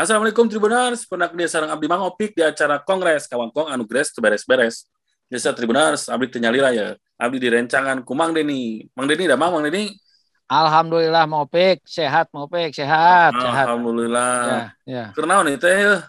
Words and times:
Assalamualaikum 0.00 0.48
Tribuners, 0.48 1.04
pernah 1.04 1.28
dia 1.28 1.44
sarang 1.44 1.76
abdi 1.76 1.84
mangopik 1.84 2.32
di 2.32 2.40
acara 2.40 2.80
kongres 2.80 3.28
kawan 3.28 3.52
kong 3.52 3.68
anu 3.68 3.84
gres 3.84 4.08
beres-beres. 4.16 4.88
Jasa 5.28 5.52
Tribuners, 5.52 6.08
abdi 6.08 6.24
tenyalira 6.32 6.72
ya. 6.72 6.96
Abdi 7.20 7.36
direncangan 7.36 8.00
ku 8.00 8.16
Mang 8.16 8.32
Deni. 8.32 8.88
Mang 8.96 9.04
Deni 9.04 9.28
dah 9.28 9.36
Mang, 9.36 9.52
Mang 9.52 9.68
Deni. 9.68 9.92
Alhamdulillah 10.48 11.28
mau 11.28 11.44
pik, 11.44 11.84
sehat 11.84 12.32
mau 12.32 12.48
sehat, 12.48 12.72
sehat. 12.72 13.66
Alhamdulillah. 13.68 14.40
Ya, 14.40 14.64
ya. 14.88 15.04
Kernaon 15.12 15.52
itu 15.52 15.68
ya? 15.68 16.08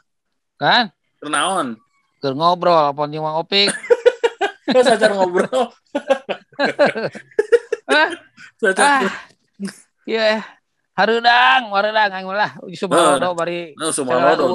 Kan? 0.56 0.96
Kernaon? 1.20 1.76
Keur 2.24 2.32
ngobrol 2.40 2.96
apa 2.96 3.12
jeung 3.12 3.28
Mang 3.28 3.44
Opik. 3.44 3.76
Sacar 4.88 5.12
ngobrol. 5.20 5.52
Ah, 7.92 8.08
ah. 8.80 9.04
Iya. 10.08 10.61
Harudang, 11.02 11.74
harudang 11.74 12.14
aing 12.14 12.30
lah. 12.30 12.52
Sumalodo 12.78 13.34
bari. 13.34 13.74
Nah, 13.74 13.90
sumalodo. 13.90 14.54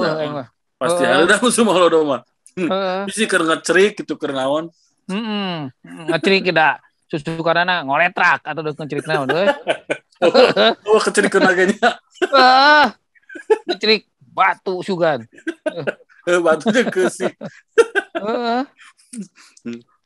Pasti 0.78 1.02
dah 1.02 1.38
sumalodo 1.50 1.98
mah. 2.06 2.20
Heeh. 2.54 3.02
Bisi 3.10 3.26
keur 3.26 3.42
ngecerik 3.42 3.98
gitu 3.98 4.14
kernaon. 4.14 4.70
Heeh. 5.10 5.74
Ngecerik 6.06 6.54
da 6.54 6.78
susu 7.10 7.34
karana 7.42 7.82
ngoletrak 7.82 8.46
atau 8.46 8.62
deuk 8.62 8.78
ngecerik 8.78 9.06
naon 9.10 9.26
euy. 9.34 9.46
Oh, 10.86 11.02
kecerik 11.02 11.34
naganya. 11.34 11.98
Ah. 12.30 12.94
Ngecerik 13.66 14.06
batu 14.30 14.86
sugan. 14.86 15.26
Eh, 16.26 16.38
Batunya 16.42 16.86
ke 16.86 17.10
si. 17.10 17.26
Heeh. 18.14 18.62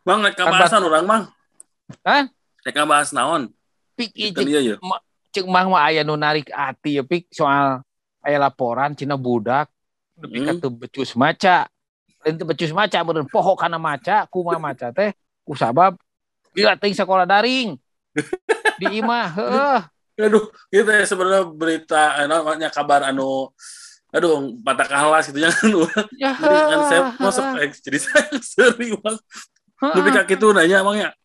Mang, 0.04 0.24
rek 0.24 0.36
Kan 0.36 0.48
kabahasan 0.48 0.84
orang, 0.84 1.04
Mang. 1.04 1.22
Hah? 2.04 2.28
Rek 2.64 2.72
kabahas 2.72 3.12
naon? 3.12 3.52
Pik 3.96 4.12
Itu 4.16 4.40
ieu. 4.44 4.76
Cek 5.30 5.46
mang 5.46 5.70
mah 5.70 5.86
aya 5.86 6.02
nu 6.02 6.14
narik 6.18 6.50
ati 6.50 6.98
ya 6.98 7.02
pik 7.06 7.30
soal 7.30 7.80
aya 8.22 8.36
laporan 8.38 8.92
cina 8.98 9.14
budak 9.16 9.66
ka 10.20 10.52
Hmm. 10.52 10.60
teu 10.60 10.68
becus 10.68 11.16
maca 11.16 11.64
lain 12.20 12.36
becus 12.44 12.68
maca 12.76 13.00
beureun 13.00 13.24
poho 13.24 13.56
kana 13.56 13.80
maca 13.80 14.28
kumaha 14.28 14.60
maca 14.60 14.92
teh 14.92 15.16
kusabab 15.48 15.96
gila 16.52 16.76
teuing 16.76 16.92
sekolah 16.92 17.24
daring 17.24 17.80
di 18.80 19.00
imah 19.00 19.28
heeh 19.32 19.80
Aduh, 20.20 20.52
itu 20.68 20.84
ya 20.84 21.00
sebenarnya 21.08 21.48
berita, 21.48 22.20
eh, 22.20 22.28
namanya 22.28 22.68
kabar 22.68 23.08
anu, 23.08 23.48
aduh, 24.12 24.52
patah 24.60 24.84
kalas 24.84 25.32
gitu 25.32 25.40
ya 25.48 25.48
kan. 25.48 25.72
ya 26.12 26.30
Jadi 26.36 26.56
kan 26.60 26.80
saya 26.84 27.00
masuk 27.16 27.44
jadi 27.80 27.98
saya 28.04 28.22
sering 28.52 29.00
bang. 29.00 29.16
Lebih 29.80 30.12
kaki 30.20 30.34
tuh 30.36 30.52
nanya 30.52 30.84
emangnya. 30.84 31.16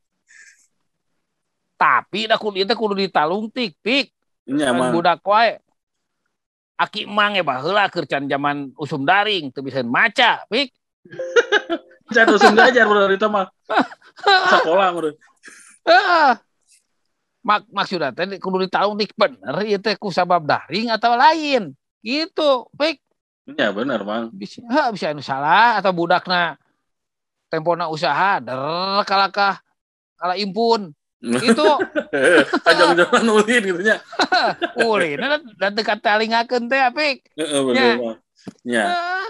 Tapi 1.76 2.28
da 2.28 2.40
kudu 2.40 2.64
teh 2.64 2.78
kudu 2.78 2.96
ditalungtik 2.96 3.76
pik 3.84 4.12
Ini 4.48 4.62
Kan 4.62 4.94
budak 4.96 5.20
wae 5.24 5.60
Aki 6.76 7.08
emang 7.08 7.40
ya 7.40 7.44
baheula 7.44 7.88
keur 7.88 8.04
can 8.04 8.28
zaman 8.28 8.76
usum 8.76 9.08
daring 9.08 9.52
teu 9.52 9.64
bisa 9.64 9.84
maca 9.84 10.44
pik 10.48 10.72
Jatuh 12.14 12.38
usum 12.38 12.54
ngajar 12.54 12.86
bener 12.86 13.18
itu 13.18 13.26
mah. 13.26 13.50
Sekolah 14.54 14.94
bener. 14.94 15.18
Heeh. 15.90 16.32
Mak 17.42 17.66
maksudnya 17.74 18.14
teh 18.14 18.38
kudu 18.38 18.70
ditalungtik 18.70 19.10
bener 19.18 19.66
ieu 19.66 19.82
teh 19.82 19.98
ku 19.98 20.14
sabab 20.14 20.46
daring 20.46 20.94
atau 20.94 21.18
lain. 21.18 21.74
Gitu, 22.06 22.70
pik 22.78 23.02
Iya 23.46 23.70
bener 23.70 24.02
bang. 24.02 24.34
bisa 24.34 24.62
ha, 24.70 24.90
bisa 24.90 25.14
anu 25.14 25.22
salah 25.22 25.78
atau 25.78 25.94
budakna 25.94 26.58
tempona 27.50 27.86
usaha 27.86 28.42
der 28.42 28.58
kalakah 29.06 29.62
kala 30.18 30.34
impun 30.34 30.90
gitu 31.22 31.70
Kajang 32.66 32.94
jalan 32.94 33.26
ulin 33.32 33.62
gitu 33.64 33.82
nya. 33.82 33.98
ulin 34.86 35.20
dan 35.56 35.72
dekat 35.72 36.00
talingakeun 36.00 36.66
teh 36.66 36.80
apik 36.80 37.24
Ya. 37.74 37.96
Ya. 38.64 38.86
Ah, 38.86 39.28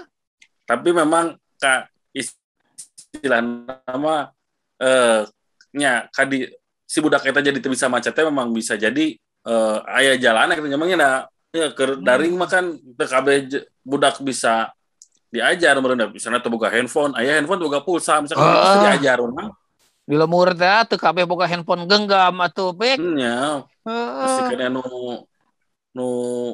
Tapi 0.65 0.89
memang 0.91 1.25
kak 1.55 1.87
istilah 2.11 3.39
nama 3.39 4.33
eh 4.75 5.23
nya 5.71 6.07
kadi 6.09 6.51
si 6.83 6.99
budak 6.99 7.23
kita 7.23 7.39
jadi 7.39 7.55
bisa 7.59 7.87
macetnya 7.87 8.27
memang 8.27 8.49
bisa 8.49 8.75
jadi 8.75 9.15
eh 9.41 9.77
aya 9.87 10.15
jalan 10.15 10.51
gitu 10.53 10.67
emangnya 10.69 10.97
nah 10.97 11.13
ya 11.49 11.71
ke 11.71 11.95
daring 11.97 12.35
mah 12.35 12.45
kan 12.45 12.75
j- 13.41 13.63
budak 13.81 14.19
bisa 14.19 14.73
diajar 15.27 15.77
meureun 15.77 16.11
misalnya 16.11 16.39
teu 16.39 16.49
boga 16.49 16.67
handphone 16.67 17.11
aya 17.13 17.35
handphone 17.35 17.59
boga 17.61 17.79
pulsa 17.79 18.19
misalkan 18.19 18.43
Ah. 18.43 18.83
diajar 18.85 19.19
urang 19.19 19.51
di 20.05 20.13
lemur 20.13 20.53
teh 20.53 20.85
teu 20.85 21.01
kabeh 21.01 21.25
boga 21.25 21.49
handphone 21.49 21.89
genggam 21.89 22.37
atuh 22.37 22.77
pik 22.77 23.01
nya 23.01 23.65
pasti 23.81 24.41
Heeh, 24.45 24.49
kena 24.53 24.69
nu 24.69 24.85
nu 25.97 26.07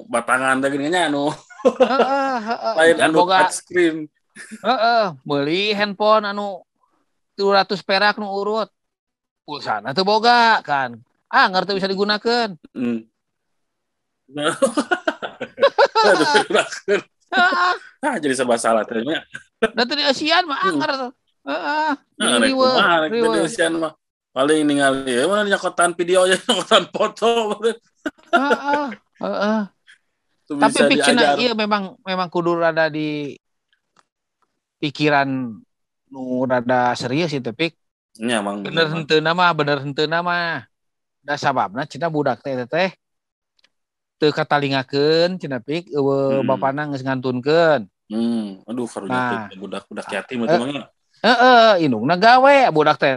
batangan 0.07 0.63
teh 0.63 0.71
gini 0.71 0.87
nya 0.87 1.11
nu 1.11 1.27
heeh, 1.67 2.35
heeh. 2.47 2.73
lain 2.79 2.97
anu 3.03 3.13
boga 3.27 3.51
screen 3.51 4.07
heeh, 4.63 5.05
meuli 5.27 5.75
handphone 5.75 6.31
anu 6.31 6.63
200 7.35 7.75
perak 7.83 8.15
nu 8.15 8.31
urut 8.31 8.71
pulsana 9.43 9.91
teu 9.91 10.07
boga 10.07 10.63
kan 10.63 10.95
ah 11.27 11.45
ngerti 11.51 11.75
bisa 11.75 11.91
digunakan 11.91 12.55
hmm. 12.71 13.03
Aduh, 16.01 16.23
kerakeun. 16.47 17.01
Heeh. 17.35 17.73
ah 17.99 18.15
jadi 18.15 18.31
serba 18.31 18.55
salah 18.55 18.87
teh 18.87 19.03
nya 19.03 19.27
Dan 19.75 19.85
tadi 19.85 20.07
Asian 20.07 20.47
mah 20.47 20.63
Hmm. 20.63 20.79
Heeh. 21.41 21.91
Nah, 22.21 22.37
riweuh. 22.37 22.77
Indonesian 23.09 23.73
mah 23.81 23.93
paling 24.31 24.63
ningali 24.63 25.11
ya 25.11 25.27
mana 25.27 25.43
nyakotan 25.43 25.91
video 25.91 26.23
aja 26.23 26.39
nyakotan 26.47 26.83
foto 26.93 27.27
Heeh. 28.31 28.87
Heeh. 29.19 29.59
Tuh 30.47 30.55
Tapi 30.57 30.77
pikirnya 30.87 31.35
iya 31.39 31.51
memang 31.53 31.95
memang 32.03 32.27
kudu 32.31 32.55
rada 32.59 32.87
di 32.87 33.35
pikiran 34.81 35.27
nu 36.11 36.21
rada 36.43 36.91
serius 36.93 37.31
itu 37.31 37.51
pik. 37.51 37.73
Nya 38.19 38.43
emang 38.43 38.59
Bener 38.65 38.91
henteu 38.91 39.23
nama, 39.23 39.47
bener 39.55 39.79
henteu 39.79 40.05
nama. 40.05 40.67
Da 41.21 41.37
sababna 41.37 41.85
cina 41.85 42.09
budak 42.09 42.41
teh 42.41 42.57
teh 42.65 42.89
teu 44.17 44.29
katalingakeun 44.29 45.37
cina 45.37 45.57
pik 45.61 45.89
eueuh 45.89 46.41
Hmm. 46.41 46.49
bapana 46.49 46.89
geus 46.91 47.01
ngantunkeun. 47.05 47.87
Hmm, 48.11 48.59
aduh 48.67 48.85
karunya 48.91 49.47
Nah. 49.47 49.55
budak-budak 49.55 50.05
yatim 50.11 50.43
itu 50.43 50.57
Eh. 51.21 51.27
emangnya. 51.29 51.37
Heeh, 51.37 51.71
indungna 51.85 52.15
gawe 52.17 52.57
budak 52.73 52.97
teh. 52.97 53.15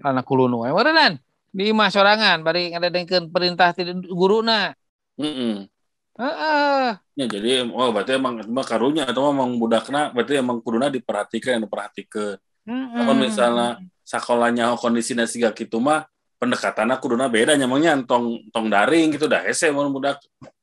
Karena 0.00 0.20
kulunu 0.24 0.64
we 0.64 0.72
meureunnan. 0.72 1.20
Di 1.52 1.68
imah 1.68 1.92
sorangan 1.92 2.40
bari 2.40 2.72
ngadengkeun 2.72 3.28
perintah 3.28 3.76
ti 3.76 3.84
guruna. 4.08 4.72
Heeh. 5.20 5.68
Heeh. 6.16 6.88
Ya 7.16 7.26
jadi 7.28 7.68
oh 7.68 7.92
berarti 7.92 8.16
emang 8.16 8.40
emang 8.40 8.64
karunya 8.64 9.04
atau 9.04 9.28
emang 9.28 9.60
budakna 9.60 10.08
berarti 10.12 10.40
emang 10.40 10.64
kuduna 10.64 10.88
diperhatikan 10.88 11.60
yang 11.60 11.64
diperhatikan. 11.68 12.40
Namun 12.64 13.16
Hmm. 13.20 13.24
misalnya 13.28 13.68
sekolahnya 14.00 14.72
kondisinya 14.80 15.28
siga 15.28 15.52
gitu 15.52 15.76
mah 15.80 16.08
pendekatannya 16.40 16.96
kuduna 16.98 17.28
beda 17.28 17.54
nyamangnya 17.54 18.00
tong 18.08 18.48
tong 18.50 18.66
daring 18.72 19.14
gitu 19.14 19.28
dah 19.28 19.44
hese 19.44 19.70
mun 19.70 19.92
budak 19.92 20.18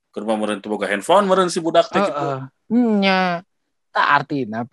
ke 0.10 0.18
rumah 0.18 0.36
meureun 0.36 0.60
teu 0.60 0.74
boga 0.74 0.90
handphone 0.90 1.30
meureun 1.30 1.54
si 1.54 1.62
budak 1.62 1.88
teh 1.88 2.02
gitu. 2.02 2.18
Heeh. 2.18 2.40
Nya. 2.98 3.46
Tak 3.90 4.08
artina 4.22 4.66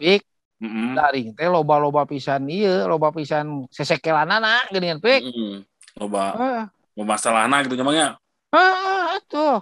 Heeh. 0.56 0.96
daring 0.96 1.28
teh 1.36 1.48
loba-loba 1.52 2.08
pisan 2.08 2.48
ieu, 2.48 2.88
loba 2.88 3.12
pisan 3.12 3.68
sesekelanana 3.68 4.64
geuningan 4.72 5.04
pik. 5.04 5.20
Heeh. 5.28 5.54
Loba 6.00 6.32
Heeh. 6.32 6.64
loba 6.96 7.04
masalahna 7.12 7.60
gitu 7.60 7.76
nyamangnya. 7.76 8.16
Heeh, 8.56 9.00
atuh. 9.20 9.60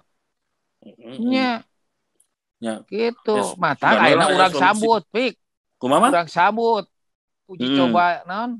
Heeh. 0.86 1.16
Nya. 1.18 1.50
Nya. 2.62 2.74
Gitu. 2.86 3.34
Ya, 3.34 3.58
Mata 3.58 3.88
ya, 4.06 4.14
urang 4.30 4.52
solusi. 4.54 4.62
sambut 4.62 5.02
pik. 5.10 5.34
Kumaha? 5.82 6.08
Urang 6.14 6.28
sambut. 6.30 6.84
Uji 7.50 7.66
Hmm. 7.66 7.76
coba 7.90 8.22
naon? 8.24 8.50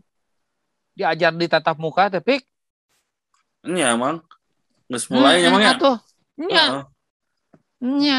Diajar 0.99 1.33
di 1.35 1.47
tatap 1.47 1.79
muka 1.79 2.11
teh 2.11 2.19
pik. 2.21 2.43
Nya 3.65 3.95
emang 3.97 4.21
mulai 5.09 5.39
Hmm, 5.41 5.43
nyamangnya. 5.49 5.73
Atuh. 5.79 5.97
Nya. 6.37 6.65
Heeh. 6.67 6.83
Nya. 7.81 8.19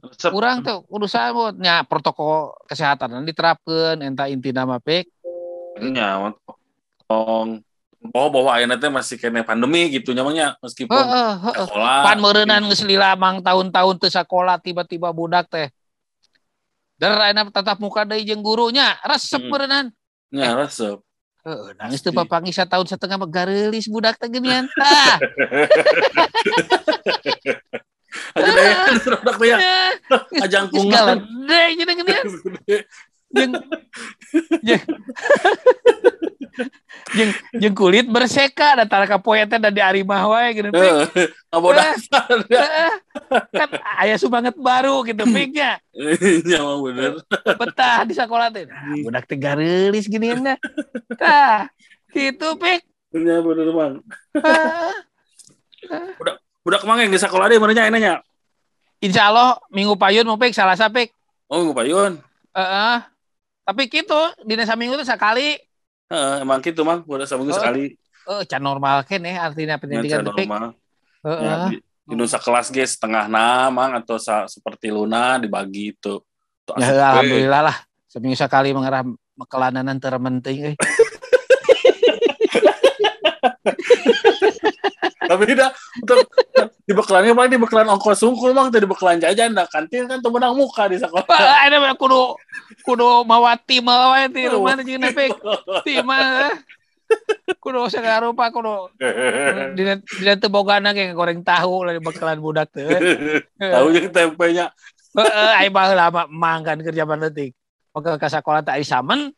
Resep. 0.00 0.32
Urang 0.32 0.64
tuh 0.64 0.80
kudu 0.88 1.04
sambut. 1.04 1.52
Nya 1.60 1.84
protokol 1.84 2.56
kesehatan 2.64 3.20
diterapkeun 3.28 4.00
entah 4.00 4.32
inti 4.32 4.50
nama 4.50 4.80
pik. 4.80 5.04
Nya 5.80 6.32
tong 7.04 7.60
Oh, 8.16 8.32
bahwa 8.32 8.56
ayeuna 8.56 8.80
teh 8.80 8.88
masih 8.88 9.20
kena 9.20 9.44
pandemi 9.44 9.92
gitu 9.92 10.16
nyamangnya 10.16 10.56
meskipun 10.64 10.96
Heeh, 10.96 11.32
heeh. 11.36 11.66
sekolah. 11.68 12.00
pan 12.00 12.16
meureunnan 12.16 12.64
geus 12.72 12.80
mang 13.20 13.44
tahun-tahun 13.44 14.00
teu 14.00 14.08
sakola 14.08 14.56
tiba-tiba 14.56 15.12
budak 15.12 15.44
teh 15.52 15.68
Der 16.96 17.12
ayeuna 17.12 17.52
tatap 17.52 17.76
muka 17.76 18.08
deui 18.08 18.24
jeung 18.24 18.40
gurunya 18.40 18.96
resep 19.04 19.44
Hmm. 19.44 19.52
meureunnan 19.52 19.86
Nya 20.32 20.56
resep. 20.56 20.96
Heeh, 21.44 21.76
nangis 21.76 22.00
teu 22.00 22.16
papangi 22.16 22.56
setahun 22.56 22.88
setengah 22.88 23.20
mah 23.20 23.28
budak 23.92 24.16
teh 24.16 24.32
geuningan. 24.32 24.64
Ah, 28.30 28.38
Aja 28.38 28.50
deh, 28.54 28.98
produk 29.02 29.34
teh 29.38 29.48
ya. 29.50 29.58
Ajang 30.44 30.66
kungan. 30.70 30.90
galedeh 30.90 31.66
jadi 31.74 31.92
geuningan. 31.98 32.24
Jeung 33.30 33.52
jeung 34.66 34.82
jeung 37.14 37.30
jeung 37.58 37.74
kulit 37.74 38.06
berseka 38.06 38.78
da 38.78 38.84
tara 38.86 39.06
kapoe 39.06 39.42
teh 39.46 39.58
da 39.58 39.70
di 39.70 39.82
arimah 39.82 40.30
wae 40.30 40.54
gitu. 40.54 40.70
Pik. 40.70 40.92
Heeh, 41.10 41.26
ngabodas. 41.50 42.06
Heeh. 42.06 42.92
kan 43.54 43.70
aya 43.98 44.14
subanget 44.18 44.54
baru 44.58 45.02
gitu 45.06 45.26
piknya. 45.26 45.78
Ya 46.46 46.58
mah 46.62 46.78
bener. 46.82 47.22
Betah 47.58 48.06
di 48.06 48.14
sekolah 48.14 48.50
teh. 48.50 48.66
Nah, 48.66 48.94
budak 49.02 49.26
teh 49.26 49.38
garelis 49.38 50.06
gini 50.06 50.34
nya. 50.38 50.54
Tah, 51.18 51.70
gitu 52.14 52.58
pik. 52.58 52.86
Ya 53.14 53.42
bener 53.42 53.74
Mang. 53.74 53.94
Ah. 54.38 54.94
Budak 56.70 56.86
mang 56.86 57.02
yang 57.02 57.10
sekolah 57.10 57.50
dia 57.50 57.58
mana 57.58 57.74
nya 57.74 57.90
enanya? 57.90 58.22
Insya 59.02 59.26
Allah 59.26 59.58
minggu 59.74 59.98
payun 59.98 60.22
mau 60.22 60.38
pik 60.38 60.54
salah 60.54 60.78
sapik. 60.78 61.10
Oh, 61.50 61.66
Minggu 61.66 61.74
Payun. 61.74 62.22
Heeh. 62.54 62.96
Tapi 63.66 63.90
gitu 63.90 64.14
di 64.46 64.54
desa 64.54 64.78
minggu 64.78 64.94
tuh 64.94 65.02
sekali 65.02 65.58
Heeh, 66.06 66.46
emang 66.46 66.62
gitu 66.62 66.86
Mang, 66.86 67.02
udah 67.02 67.26
seminggu 67.26 67.50
Oh. 67.50 67.58
sekali. 67.58 67.98
eh 68.22 68.42
can 68.46 68.62
normal 68.62 69.02
kan 69.02 69.18
ya 69.18 69.50
artinya 69.50 69.82
pendidikan 69.82 70.22
pik. 70.30 70.46
normal. 70.46 70.78
Heeh. 71.26 71.42
Ya, 71.42 71.54
di, 72.06 72.38
kelas 72.38 72.70
ge 72.70 72.86
setengah 72.86 73.26
enam 73.26 73.74
Mang 73.74 73.90
atau 73.98 74.14
sa- 74.22 74.46
seperti 74.46 74.94
Luna 74.94 75.42
dibagi 75.42 75.90
itu. 75.90 76.22
Tuh, 76.62 76.78
Ya 76.78 77.18
alhamdulillah 77.18 77.66
lah 77.66 77.76
seminggu 78.06 78.38
sekali 78.38 78.70
mengerah 78.70 79.02
kelananan 79.50 79.98
termenting 79.98 80.70
eh. 80.70 80.76
Tapi 85.30 85.46
tidak 85.46 85.70
untuk 85.70 85.79
di 86.90 86.98
bekelannya 86.98 87.38
paling 87.38 87.54
di 87.54 87.60
bekelan 87.62 87.86
ongkos 87.86 88.18
sungkul 88.18 88.50
Mang, 88.50 88.74
tadi 88.74 88.82
bekelan 88.82 89.22
jajan 89.22 89.54
dah 89.54 89.62
kantin 89.70 90.10
kan 90.10 90.18
tuh 90.18 90.34
menang 90.34 90.58
muka 90.58 90.90
di 90.90 90.98
sekolah. 90.98 91.22
Ada 91.38 91.78
mah 91.78 91.94
kudu 91.94 92.34
kudu 92.82 93.22
mawa 93.22 93.54
timel 93.54 94.10
wae 94.10 94.26
ti 94.26 94.50
rumah 94.50 94.74
jeung 94.82 95.06
pik. 95.14 95.38
Timel. 95.86 96.50
eh. 96.50 96.54
Kudu 97.62 97.86
segala 97.86 98.26
rupa 98.26 98.50
kudu 98.50 98.90
dina 99.78 100.02
dina 100.02 100.34
teu 100.34 100.50
bogana 100.50 100.90
ge 100.90 101.14
goreng 101.14 101.46
tahu 101.46 101.86
lah 101.86 101.94
di 101.94 102.02
bekalan 102.02 102.42
budak 102.42 102.66
teh. 102.74 102.82
eh. 102.82 103.38
Tahu 103.78 103.94
jeung 103.94 104.10
tempenya. 104.10 104.74
Heeh, 105.14 105.50
ai 105.62 105.70
baheula 105.70 106.10
mah 106.10 106.26
emang 106.26 106.66
kan 106.66 106.78
kerja 106.82 107.06
leutik. 107.06 107.54
Maka 107.94 108.18
ka 108.18 108.26
sakola 108.26 108.66
teh 108.66 108.74
ai 108.74 108.82
samen, 108.82 109.30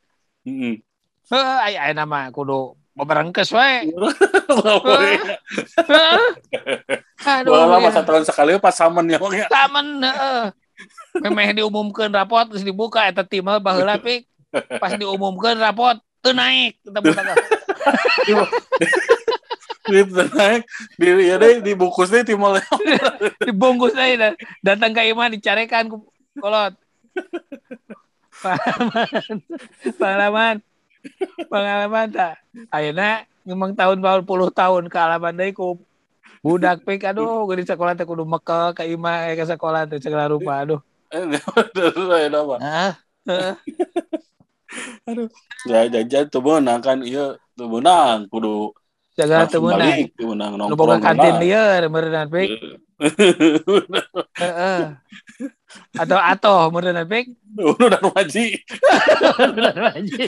Heeh. 0.48 0.80
heeh 1.28 1.56
ai 1.68 1.76
ai 1.76 1.92
nama 1.92 2.32
kudu 2.32 2.80
beberengkes 2.92 3.52
wae. 3.52 3.88
Aduh. 3.92 4.12
Ya. 7.56 7.78
masa 7.80 8.04
tahun 8.04 8.24
sekali 8.28 8.58
pas 8.60 8.76
samen 8.76 9.08
ya 9.08 9.18
ya. 9.32 9.46
Samen 9.48 10.02
heeh. 10.04 10.52
Memeh 11.22 11.62
diumumkeun 11.62 12.12
rapot 12.12 12.48
terus 12.48 12.64
dibuka 12.64 13.04
eta 13.08 13.24
timel 13.24 13.60
baheula 13.60 13.96
pik. 14.00 14.26
Pas 14.80 14.92
diumumkeun 14.96 15.56
rapot 15.60 15.96
teu 16.20 16.32
naik 16.36 16.78
kita. 16.84 17.34
Itu 19.82 20.22
naik 20.38 20.62
di 20.94 21.06
ya 21.26 21.36
deh 21.42 21.58
dibungkus 21.58 22.14
deh 22.14 22.22
timol 22.22 22.62
dibungkus 23.46 23.98
dan 23.98 24.38
datang 24.62 24.94
ke 24.94 25.10
Iman 25.10 25.34
dicarekan 25.34 25.90
kolot 26.38 26.78
pengalaman 28.38 29.10
pengalaman 29.98 30.54
pengalaman 31.50 32.06
tak 32.10 32.38
ayeuna 32.70 33.26
memang 33.42 33.74
tahun 33.74 33.98
baru 33.98 34.22
puluh 34.22 34.50
tahun 34.54 34.86
kealaman 34.86 35.34
deui 35.34 35.54
ku 35.54 35.78
budak 36.42 36.82
pik 36.82 37.06
aduh 37.06 37.42
gue 37.46 37.62
di 37.62 37.66
sekolah 37.66 37.94
teh 37.94 38.06
kudu 38.06 38.26
mekel 38.26 38.74
ke 38.74 38.82
Ima 38.86 39.34
ke 39.34 39.44
sekolah 39.46 39.86
teh 39.86 40.02
segala 40.02 40.30
rupa 40.30 40.62
aduh. 40.62 40.80
Ah 42.62 42.94
heeh. 43.28 43.54
ya 45.68 45.84
jajan 45.88 46.24
tuh 46.32 46.40
menang 46.40 46.80
kan 46.80 47.04
iya 47.04 47.36
tuh 47.52 47.68
menang 47.68 48.24
kudu 48.32 48.72
segala 49.12 49.44
tuh 49.44 49.60
menang 49.60 50.08
nu 50.56 50.72
boga 50.72 50.96
nongkrong 50.96 51.04
kantin 51.04 51.36
lieur 51.42 51.82
meureunana 51.92 52.32
pik 52.32 52.48
atau 55.96 56.18
atau 56.20 56.54
meureunana 56.72 57.04
pik 57.08 57.32
udah 57.58 58.00
maji 58.12 58.60
Bener 59.52 59.76
Maji. 59.76 60.22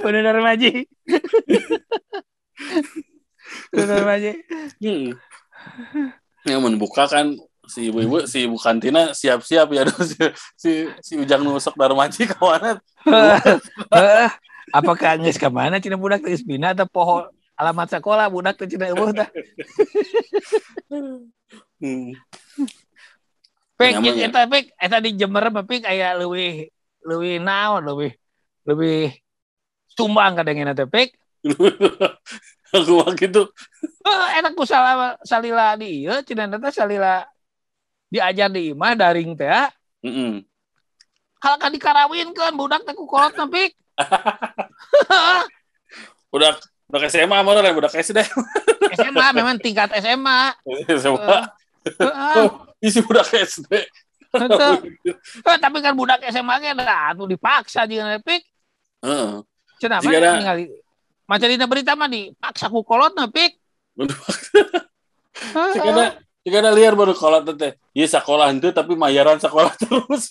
Bener 0.00 0.36
Maji. 0.40 0.72
Bener 3.72 4.02
Maji. 4.04 4.32
Hmm. 4.78 5.10
yang 6.46 6.64
membuka 6.64 7.04
kan 7.10 7.34
si 7.68 7.92
ibu-ibu 7.92 8.24
si 8.24 8.48
ibu 8.48 8.56
kantina 8.56 9.12
siap-siap 9.12 9.68
ya 9.68 9.84
si, 10.08 10.16
si 10.56 10.70
si 11.04 11.12
ujang 11.20 11.44
nusuk 11.44 11.76
darmaji 11.76 12.24
kawanan. 12.24 12.80
Apakah 14.72 15.20
geus 15.20 15.36
ka 15.36 15.52
mana 15.52 15.82
cina 15.82 16.00
budak 16.00 16.24
geus 16.24 16.40
bina 16.40 16.72
atau 16.72 16.88
poho 16.88 17.28
alamat 17.58 17.92
sekolah 17.92 18.32
budak 18.32 18.56
teh 18.56 18.70
cina 18.70 18.88
tah. 19.12 19.28
hmm. 21.84 22.16
Nyaman, 23.78 24.04
jeung 24.10 24.18
ya? 24.18 24.26
eta 24.26 24.42
pek 24.50 24.64
eta 24.74 24.98
di 24.98 25.10
Jember 25.14 25.44
mah 25.54 25.62
pek 25.62 25.86
aya 25.86 26.18
leuwih 26.18 26.66
leuwih 27.06 27.38
naon 27.38 27.86
leuwih 27.86 28.12
leuwih 28.66 29.14
sumbang 29.94 30.34
kadangnya 30.34 30.74
teh 30.74 30.90
pek. 30.90 31.14
aku 32.74 33.00
mah 33.00 33.14
gitu 33.16 33.48
Eh, 34.08 34.28
enak 34.40 34.56
ku 34.56 34.64
salah 34.64 35.14
salila 35.22 35.76
di 35.78 36.04
ieu 36.04 36.16
cina 36.24 36.48
teh 36.48 36.72
salila 36.72 37.22
diajar 38.08 38.48
di 38.50 38.74
imah 38.74 38.96
daring 38.98 39.36
teh 39.38 39.46
ya. 39.46 39.70
Mm-mm. 40.02 40.42
Kalau 41.38 41.56
kan 41.60 41.70
dikarawinkeun 41.70 42.54
budak 42.58 42.82
teh 42.82 42.94
ku 42.98 43.06
kolot 43.06 43.36
udah 46.34 46.54
udah 46.88 46.98
ke 47.02 47.08
SMA 47.10 47.38
mana 47.42 47.60
ke 47.62 47.98
SD 48.00 48.22
SMA 48.94 49.26
memang 49.34 49.58
tingkat 49.58 49.90
SMA. 49.98 50.54
SMA 50.98 51.18
Heeh. 51.28 51.42
Isi 52.78 53.00
udah 53.02 53.24
ke 53.24 53.42
SD 53.42 53.72
Betul. 54.28 54.92
Eh, 55.48 55.56
tapi 55.56 55.80
kan 55.80 55.96
budak 55.96 56.20
SMA 56.28 56.60
ge 56.60 56.76
da 56.76 57.16
atuh 57.16 57.24
dipaksa 57.24 57.88
jeung 57.88 58.04
nepik. 58.04 58.44
Heeh. 59.00 59.40
Cenah 59.80 60.04
Jika 60.04 60.16
ada- 60.20 60.36
ningali 60.36 60.64
Maca 61.24 61.44
dina 61.48 61.64
berita 61.64 61.96
mah 61.96 62.08
dipaksa 62.12 62.68
ku 62.68 62.84
kolot 62.84 63.16
nepik. 63.16 63.56
Jika 65.48 65.88
ada 65.88 66.04
jika 66.44 66.56
ada 66.60 66.70
liar 66.76 66.92
baru 66.92 67.16
sekolah 67.16 67.40
teh. 67.56 67.72
Iya 67.96 68.20
sekolah 68.20 68.52
itu 68.52 68.68
tapi 68.72 68.96
mayaran 69.00 69.40
sekolah 69.40 69.72
terus. 69.80 70.28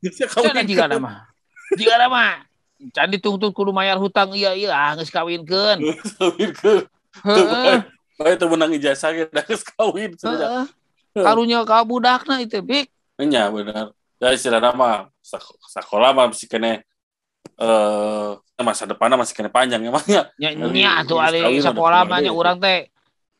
Bisa 0.00 0.24
Cenah 0.32 0.64
jika 0.64 0.88
nama. 0.88 1.28
Jika 1.76 2.00
nama 2.00 2.40
can 2.96 3.08
dituntut 3.08 3.52
kudu 3.56 3.72
mayar 3.72 3.96
hutang 3.96 4.32
iya 4.32 4.52
iya 4.56 4.72
ah 4.72 4.92
geus 4.96 5.12
kawinkeun. 5.12 5.80
Heeh. 7.28 7.76
Bae 8.16 8.34
teu 8.40 8.48
menang 8.48 8.72
ijazah 8.72 9.12
ge 9.12 9.24
da 9.28 9.44
geus 9.44 9.60
kawin 9.60 10.16
sudah. 10.16 10.64
Heeh. 10.64 11.24
Karunya 11.24 11.60
ka 11.68 11.84
budakna 11.84 12.40
itu 12.40 12.64
pik. 12.64 12.88
Nya 13.20 13.52
benar. 13.52 13.92
Ya 14.16 14.32
istilah 14.32 14.60
nama 14.60 15.12
sekolah 15.68 16.16
mah 16.16 16.32
masih 16.32 16.48
kene 16.48 16.80
eh 17.56 18.32
masa 18.64 18.88
depannya 18.88 19.20
masih 19.20 19.36
kene 19.36 19.52
panjang 19.52 19.84
emangnya. 19.84 20.32
Nya 20.40 20.56
Dari- 20.56 20.72
nya 20.72 21.04
tuh 21.04 21.20
dari 21.20 21.40
ali 21.44 21.60
sekolah 21.60 22.08
mah 22.08 22.24
keluar 22.24 22.36
urang 22.36 22.58
teh 22.60 22.88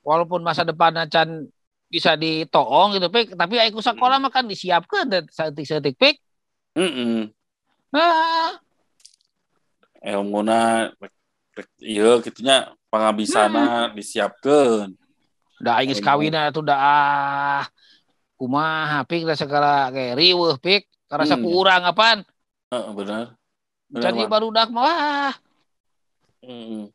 walaupun 0.04 0.40
masa 0.44 0.62
depanna 0.62 1.08
can 1.08 1.48
bisa 1.88 2.18
ditoong 2.18 2.98
gitu 2.98 3.08
pik 3.08 3.32
tapi 3.38 3.56
aya 3.56 3.72
ku 3.72 3.80
sekolah 3.80 4.20
mah 4.20 4.28
kan 4.28 4.44
disiapkeun 4.44 5.08
teh 5.08 5.24
saeutik-saeutik 5.32 5.96
pik. 5.96 6.20
Heeh. 6.76 7.32
Heeh. 7.96 8.48
Ilmuna 10.04 10.92
rek- 11.00 11.16
rek 11.56 11.68
ieu 11.80 12.20
kitunya 12.96 13.12
pangabisana 13.12 13.64
disiapkeun. 13.92 14.88
Da 15.56 15.80
aing 15.80 15.88
geus 15.92 16.00
kawin 16.00 16.34
atuh 16.34 16.64
da 16.64 16.76
ah. 16.76 17.64
Kumaha 18.36 19.00
pik 19.08 19.24
da 19.24 19.32
segala 19.32 19.88
kayak 19.88 20.16
riweuh 20.20 20.56
pik. 20.60 20.84
Karasa 21.08 21.38
Hmm. 21.38 21.44
ku 21.46 21.62
urang 21.62 21.86
apaan? 21.86 22.20
Heeh 22.68 22.92
benar. 22.92 23.24
Benar, 23.86 24.02
Cari 24.02 24.20
Mak. 24.26 24.28
barudak 24.28 24.68
mah. 24.74 25.32
Hmm. 26.42 26.90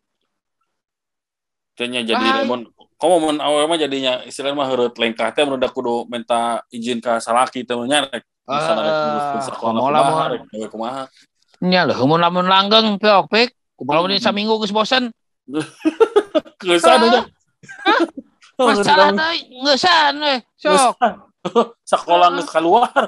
Kayaknya 1.74 2.02
jadi. 2.14 2.28
Raymond, 2.44 2.68
kamu 3.00 3.16
mun 3.18 3.38
awal 3.40 3.66
mah 3.66 3.80
jadinya 3.80 4.22
istilahnya 4.28 4.60
mah 4.60 4.68
heureut 4.70 4.94
lengkah 5.00 5.32
teh 5.34 5.48
da 5.48 5.70
kudu 5.72 6.06
minta 6.12 6.62
izin 6.70 7.00
ka 7.02 7.18
salaki 7.18 7.64
teh 7.66 7.74
nya 7.88 8.06
rek 8.06 8.22
misalna 8.46 8.82
rek 8.84 8.94
Ah, 8.94 9.42
kumaha 9.50 10.24
rek 10.36 10.42
kumaha. 10.70 11.04
Nya 11.64 11.88
leuh 11.90 11.98
mun 12.06 12.22
lamun 12.22 12.46
langgeng 12.46 13.00
peok 13.02 13.32
pik. 13.32 13.50
Kumaha 13.80 14.06
mun 14.06 14.14
Hmm. 14.14 14.22
saminggu 14.22 14.54
geus 14.62 14.76
bosen. 14.76 15.10
Aja. 16.62 17.22
Masalah 18.62 19.10
teh 19.12 19.34
ngeusan 19.50 20.14
we. 20.22 20.36
Sok. 20.58 20.96
Sekolah 21.82 22.30
Ah. 22.30 22.38
geus 22.38 22.50
keluar. 22.54 23.04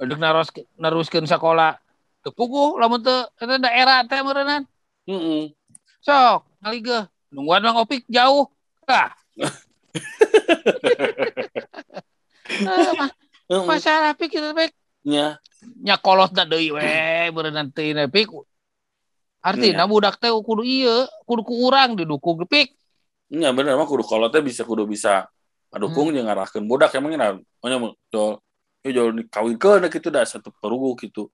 Untuk 0.00 0.18
naros 0.18 0.48
naruskeun 0.80 1.28
sekolah. 1.28 1.76
Teu 2.24 2.32
puguh 2.32 2.80
lamun 2.80 3.04
teu 3.04 3.28
eta 3.36 3.60
daerah 3.60 4.04
teh 4.08 4.20
meureunnan. 4.24 4.64
Heeh. 5.04 5.52
Sok, 6.00 6.48
ngaligeuh. 6.64 7.04
Nungguan 7.30 7.62
Mang 7.62 7.78
Opik 7.84 8.08
jauh. 8.08 8.48
Ah. 8.88 9.12
Ah, 12.66 13.08
Heeh. 13.50 13.66
masalah 13.66 14.12
pik 14.18 14.34
itu 14.36 14.50
pik. 14.54 14.72
nya 15.00 15.40
nya 15.80 15.96
kolot 15.96 16.28
da 16.36 16.44
deui 16.44 16.76
we 16.76 16.84
teh 17.72 18.06
pik 18.12 18.28
artinya 19.40 19.84
budak 19.88 20.20
teh 20.20 20.28
kudu 20.28 20.62
iya 20.64 21.08
kudu 21.24 21.42
ku 21.44 21.54
urang 21.66 21.96
didukung 21.96 22.44
pik 22.44 22.76
nya 23.32 23.52
bener 23.56 23.76
mah 23.76 23.88
kudu 23.88 24.04
kolot 24.04 24.32
teh 24.32 24.44
bisa 24.44 24.64
kudu 24.64 24.84
bisa 24.84 25.28
dukung 25.76 26.12
jeung 26.12 26.28
ngarahkeun 26.28 26.64
budak 26.68 26.92
emangnya 26.96 27.40
nya 27.40 27.78
jol 28.12 28.40
yo 28.80 28.90
jol 28.90 29.08
kawinkeun 29.28 29.86
gitu 29.92 30.08
dah 30.12 30.24
satu 30.24 30.52
perugu 30.60 30.96
gitu 31.00 31.30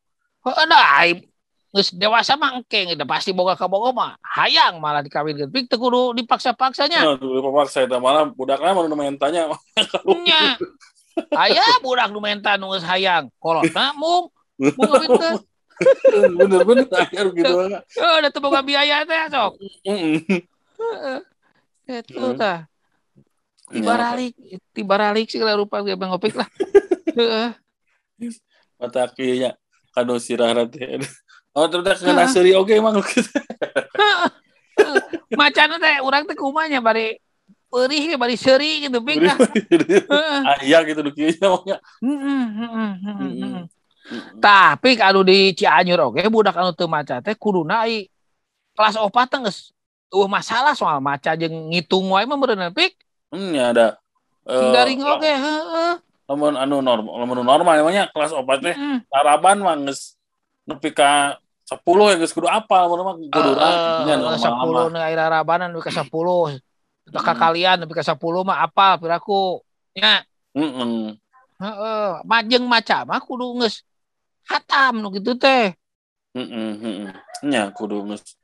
ada 0.54 0.78
aib. 1.02 1.26
Geus 1.74 1.92
dewasa 1.92 2.38
mah 2.38 2.56
engke 2.56 2.94
udah 2.94 3.08
pasti 3.10 3.34
boga 3.34 3.58
ka 3.58 3.66
boga 3.66 3.90
mah 3.90 4.10
hayang 4.22 4.78
malah 4.78 5.02
dikawinkeun 5.02 5.50
pik 5.50 5.66
teu 5.66 5.76
kudu 5.82 6.14
dipaksa-paksanya. 6.14 7.02
Nah, 7.02 7.18
dipaksa 7.18 7.84
eta 7.84 7.98
malah 7.98 8.30
budakna 8.30 8.70
mah 8.72 8.86
nu 8.86 8.96
main 8.96 9.18
tanya 9.18 9.50
nya. 10.06 10.56
Aya 11.42 11.64
budak 11.82 12.12
nu 12.12 12.22
menta 12.22 12.54
nu 12.56 12.70
geus 12.72 12.86
hayang. 12.86 13.28
Kolotna 13.42 13.92
mung 13.98 14.30
mung 14.56 14.88
ngawinkeun 14.88 15.42
bener-bener 16.40 16.88
akhir 16.88 17.26
gitu. 17.36 17.54
Oh 18.02 18.14
udah 18.20 18.30
teu 18.32 18.40
boga 18.40 18.60
biaya 18.64 19.04
teh 19.04 19.18
sok. 19.28 19.52
Itu 21.86 22.32
tah. 22.36 22.64
Tibaralik 23.66 24.32
tibaralik 24.70 25.26
sih 25.26 25.42
kalau 25.42 25.66
rupa 25.66 25.82
gue 25.82 25.98
ngopik 25.98 26.38
lah. 26.38 26.48
Heeh. 27.18 27.48
Mata 28.80 29.08
kieu 29.12 29.36
nya 29.36 29.50
kanu 29.92 30.16
sirah 30.16 30.54
teh. 30.68 31.00
Oh, 31.56 31.68
terus 31.68 32.04
kena 32.04 32.28
seri 32.28 32.52
oke 32.52 32.72
emang. 32.72 33.00
Macan 35.32 35.68
teh 35.80 35.96
urang 36.04 36.24
teh 36.28 36.36
kumanya 36.36 36.80
bari 36.80 37.18
perih 37.66 38.14
ge 38.14 38.16
bari 38.16 38.36
seri 38.38 38.86
gitu 38.86 39.02
lah. 39.02 39.36
Ah 40.46 40.62
iya 40.62 40.80
gitu 40.86 41.02
nu 41.02 41.12
Tapi 44.38 45.02
anu 45.02 45.26
di 45.26 45.50
Cianjur 45.50 46.14
oke 46.14 46.22
budak 46.30 46.54
anu 46.54 46.70
teu 46.70 46.86
maca 46.86 47.18
teh 47.18 47.34
kudu 47.34 47.66
naik 47.66 48.06
kelas 48.78 48.94
opat 49.02 49.26
teh 49.26 49.40
geus 49.42 49.74
uh 50.14 50.30
masalah 50.30 50.78
soal 50.78 51.02
maca 51.02 51.34
jeung 51.34 51.74
ngitung 51.74 52.06
wae 52.14 52.22
mah 52.22 52.38
bener 52.38 52.70
pik. 52.70 52.94
Nya 53.34 53.74
ada. 53.74 53.88
Garing 54.46 55.02
oke 55.02 55.26
heeh. 55.26 55.92
Lamun 56.26 56.54
anu 56.54 56.82
normal, 56.82 57.22
lamun 57.22 57.42
normal 57.42 57.74
emangnya 57.82 58.06
kelas 58.14 58.30
opat 58.30 58.62
teh 58.62 58.74
taraban 59.10 59.58
mah 59.58 59.74
geus 59.90 60.14
nepi 60.66 60.94
ka 60.94 61.42
sepuluh 61.66 62.14
ya 62.14 62.22
guys 62.22 62.30
kudu 62.30 62.46
apa 62.46 62.86
mau 62.86 63.02
mah 63.02 63.18
kudu 63.18 63.50
uh, 63.58 64.38
sepuluh 64.38 64.86
nih 64.94 65.02
air 65.02 65.18
rabanan 65.18 65.74
nepi 65.74 65.82
ka 65.82 65.90
sepuluh. 65.90 66.54
Taka 67.10 67.34
kalian 67.34 67.82
nepi 67.82 67.90
ka 67.90 68.06
sepuluh 68.06 68.46
mah 68.46 68.62
apa 68.62 69.02
piraku 69.02 69.62
nya. 69.98 70.22
Heeh 70.54 71.18
heeh 71.58 72.08
majeng 72.22 72.62
maca 72.70 73.02
mah 73.02 73.18
kudu 73.18 73.66
geus 73.66 73.82
hatam 74.46 75.02
nu 75.02 75.10
gitu 75.12 75.34
teh. 75.34 75.74
Heeh 76.32 76.70
heeh 76.80 77.10
nya 77.44 77.68
kudu 77.74 78.06
geus 78.06 78.38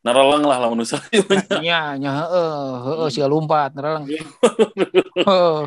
nareleng 0.00 0.46
lah 0.46 0.62
lamun 0.62 0.86
usah 0.86 1.02
nya. 1.64 1.98
Nya 1.98 2.10
heeh 2.24 2.58
heeh 2.86 3.08
sia 3.10 3.26
lompat 3.26 3.74
nareleng 3.74 4.06
heeh. 5.26 5.58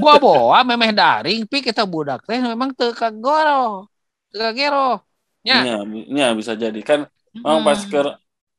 Gua 0.00 0.14
bawa 0.22 0.62
memeh 0.62 0.94
daring 0.94 1.44
pi 1.44 1.60
kita 1.60 1.82
budak 1.82 2.22
teh 2.24 2.38
memang 2.38 2.70
teu 2.72 2.94
kagoro 2.94 3.90
teu 4.30 4.38
kagero. 4.38 5.02
Ya. 5.40 5.64
ya, 5.64 5.78
ya 5.88 6.28
bisa 6.36 6.52
jadi. 6.52 6.78
Kan 6.84 7.08
memang 7.32 7.64
pas 7.64 7.80
ke 7.80 8.00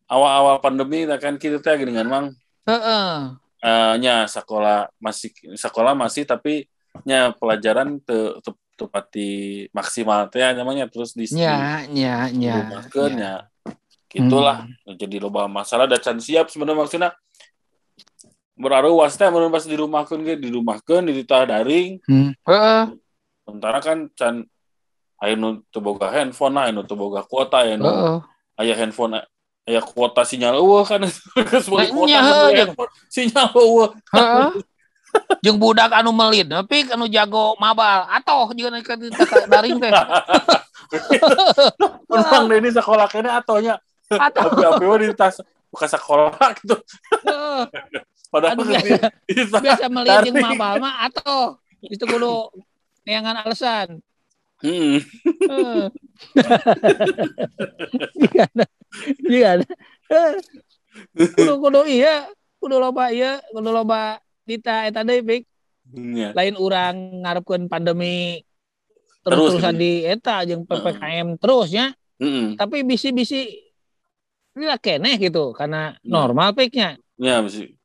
awal-awal 0.09 0.57
pandemi 0.59 1.05
kan 1.21 1.37
kita 1.37 1.61
teh 1.61 1.77
dengan 1.77 2.05
mang? 2.09 2.25
Heeh. 2.67 3.37
Uh, 3.61 3.93
nya 4.01 4.25
sekolah 4.25 4.89
masih 4.97 5.29
sekolah 5.53 5.93
masih 5.93 6.25
tapi 6.25 6.65
nya 7.05 7.29
pelajaran 7.37 8.01
te, 8.01 8.41
te, 8.41 8.49
tepati 8.81 9.29
maksimal 9.69 10.25
teh 10.33 10.41
namanya 10.57 10.89
terus 10.89 11.13
di 11.13 11.29
nya 11.37 11.85
nya 11.85 12.27
nya 12.33 12.55
ya. 12.95 13.33
gitulah 14.09 14.65
hmm. 14.65 14.97
jadi 14.97 15.15
loba 15.21 15.45
masalah 15.45 15.85
dan 15.85 16.01
can 16.01 16.17
siap 16.17 16.49
sebenarnya 16.49 16.81
maksudnya 16.81 17.09
beraruas 18.57 19.13
teh 19.15 19.29
pas 19.29 19.65
di 19.65 19.77
rumah 19.77 20.03
kan 20.03 20.19
di 20.21 20.49
rumah 20.49 20.77
kan 20.81 21.05
di 21.05 21.23
daring 21.23 22.01
hmm. 22.09 22.31
heeh 22.45 22.83
sementara 23.45 23.79
kan 23.83 24.07
can 24.15 24.47
aya 25.21 25.35
nu 25.35 25.61
boga 25.75 26.07
handphone 26.09 26.55
aya 26.57 26.71
nu 26.71 26.87
boga 26.87 27.21
kuota 27.27 27.67
aya 27.67 27.77
nu 27.77 27.85
Heeh. 27.85 28.17
aya 28.57 28.73
handphone 28.79 29.21
aya 29.67 29.81
kuota 29.83 30.25
sinyal 30.25 30.57
eueuh 30.57 30.87
kan 30.87 31.03
geus 31.51 31.67
beli 31.69 31.91
kuota 31.91 32.19
handphone, 32.19 32.91
sinyal 33.11 33.51
eueuh 33.51 33.91
Jeung 35.41 35.57
budak 35.57 35.89
anu 35.91 36.13
melit 36.13 36.45
tapi 36.45 36.85
anu 36.91 37.09
jago 37.09 37.57
mabal 37.57 38.05
atoh 38.13 38.53
juga 38.53 38.77
ka 38.85 38.93
daring 39.49 39.81
teh. 39.81 39.91
Deh 42.51 42.57
ini 42.61 42.69
sekolah 42.69 43.07
kene 43.09 43.31
atonya. 43.31 43.79
Tapi 44.11 44.61
apa 44.61 44.83
mah 44.83 44.97
di 44.99 45.09
tas 45.17 45.39
buka 45.71 45.87
sekolah 45.87 46.35
gitu. 46.61 46.75
Padahal 48.31 48.55
Aduh, 48.55 48.65
biasa- 48.69 49.59
Biasa 49.59 49.85
melit 49.89 50.11
daring. 50.13 50.35
mabal 50.39 50.77
mah 50.83 51.09
atoh. 51.09 51.57
Itu 51.81 52.05
kudu 52.05 52.53
neangan 53.07 53.41
alasan. 53.41 53.97
Hmm. 54.61 55.01
Gimana? 59.25 59.65
Heh. 60.11 60.31
Kudu 61.33 61.53
kudu 61.57 61.81
iya, 61.87 62.29
kudu 62.61 62.77
loba 62.77 63.09
iya, 63.09 63.41
kudu 63.49 63.73
loba 63.73 64.21
dita 64.43 64.85
eta 64.87 65.01
deui 65.03 65.21
Pik. 65.21 65.43
Nya. 65.91 66.31
lain 66.31 66.55
orang 66.55 67.25
ngarepkeun 67.25 67.65
pandemi 67.67 68.39
Terus, 69.21 69.59
gitu. 69.59 69.69
di 69.75 70.01
eta 70.01 70.41
jeung 70.45 70.63
PPKM 70.65 71.37
terus 71.37 71.69
ya. 71.69 71.93
Heeh. 72.17 72.57
Tapi 72.57 72.81
bisi-bisi 72.81 73.49
ini 74.51 74.65
lah 74.65 74.81
keneh 74.81 75.17
gitu 75.17 75.53
karena 75.53 75.93
Hmm. 76.01 76.09
normal 76.09 76.53
piknya. 76.53 76.97
Ya 77.17 77.37
mesti. 77.41 77.75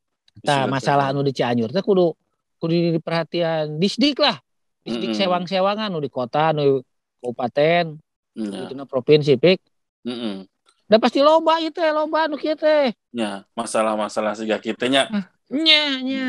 Tah 0.41 0.65
masalah 0.65 1.09
anu 1.09 1.21
di 1.21 1.33
Cianjur 1.33 1.69
teh 1.69 1.81
kudu 1.81 2.13
kudu 2.57 2.73
diperhatian 2.97 3.77
disdik 3.77 4.17
lah. 4.17 4.37
Disdik 4.81 5.13
Mm-mm. 5.13 5.19
sewang-sewangan 5.19 5.89
nu 5.91 5.99
di 5.99 6.07
kota 6.09 6.55
nu 6.55 6.81
kabupaten, 7.21 7.97
Nya. 8.37 8.69
itu 8.69 8.73
provinsi 8.85 9.35
pik. 9.35 9.59
Heeh. 10.05 10.45
Da 10.87 10.95
pasti 10.97 11.19
loba 11.19 11.59
itu 11.59 11.77
ya 11.81 11.91
loba 11.91 12.25
nu 12.25 12.37
kieu 12.39 12.55
teh. 12.55 12.93
Nya, 13.11 13.43
masalah-masalah 13.53 14.33
siga 14.33 14.57
kita 14.57 14.87
nya 14.87 15.05
Nya 15.47 15.83
nya. 16.03 16.27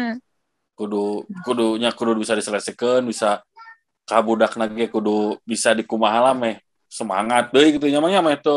kudu 0.78 1.26
kudunya 1.42 1.90
kudu 1.90 2.14
bisa 2.22 2.38
diselesaikan 2.38 3.02
bisa 3.02 3.42
kabudak 4.06 4.54
lagi 4.54 4.86
kudu 4.86 5.34
bisa 5.42 5.74
dikumaha 5.74 6.30
lah 6.30 6.34
meh. 6.38 6.62
Semangat 6.88 7.52
deh 7.52 7.76
gitu 7.76 7.84
nyamanya 7.90 8.24
meh 8.24 8.38
itu 8.38 8.56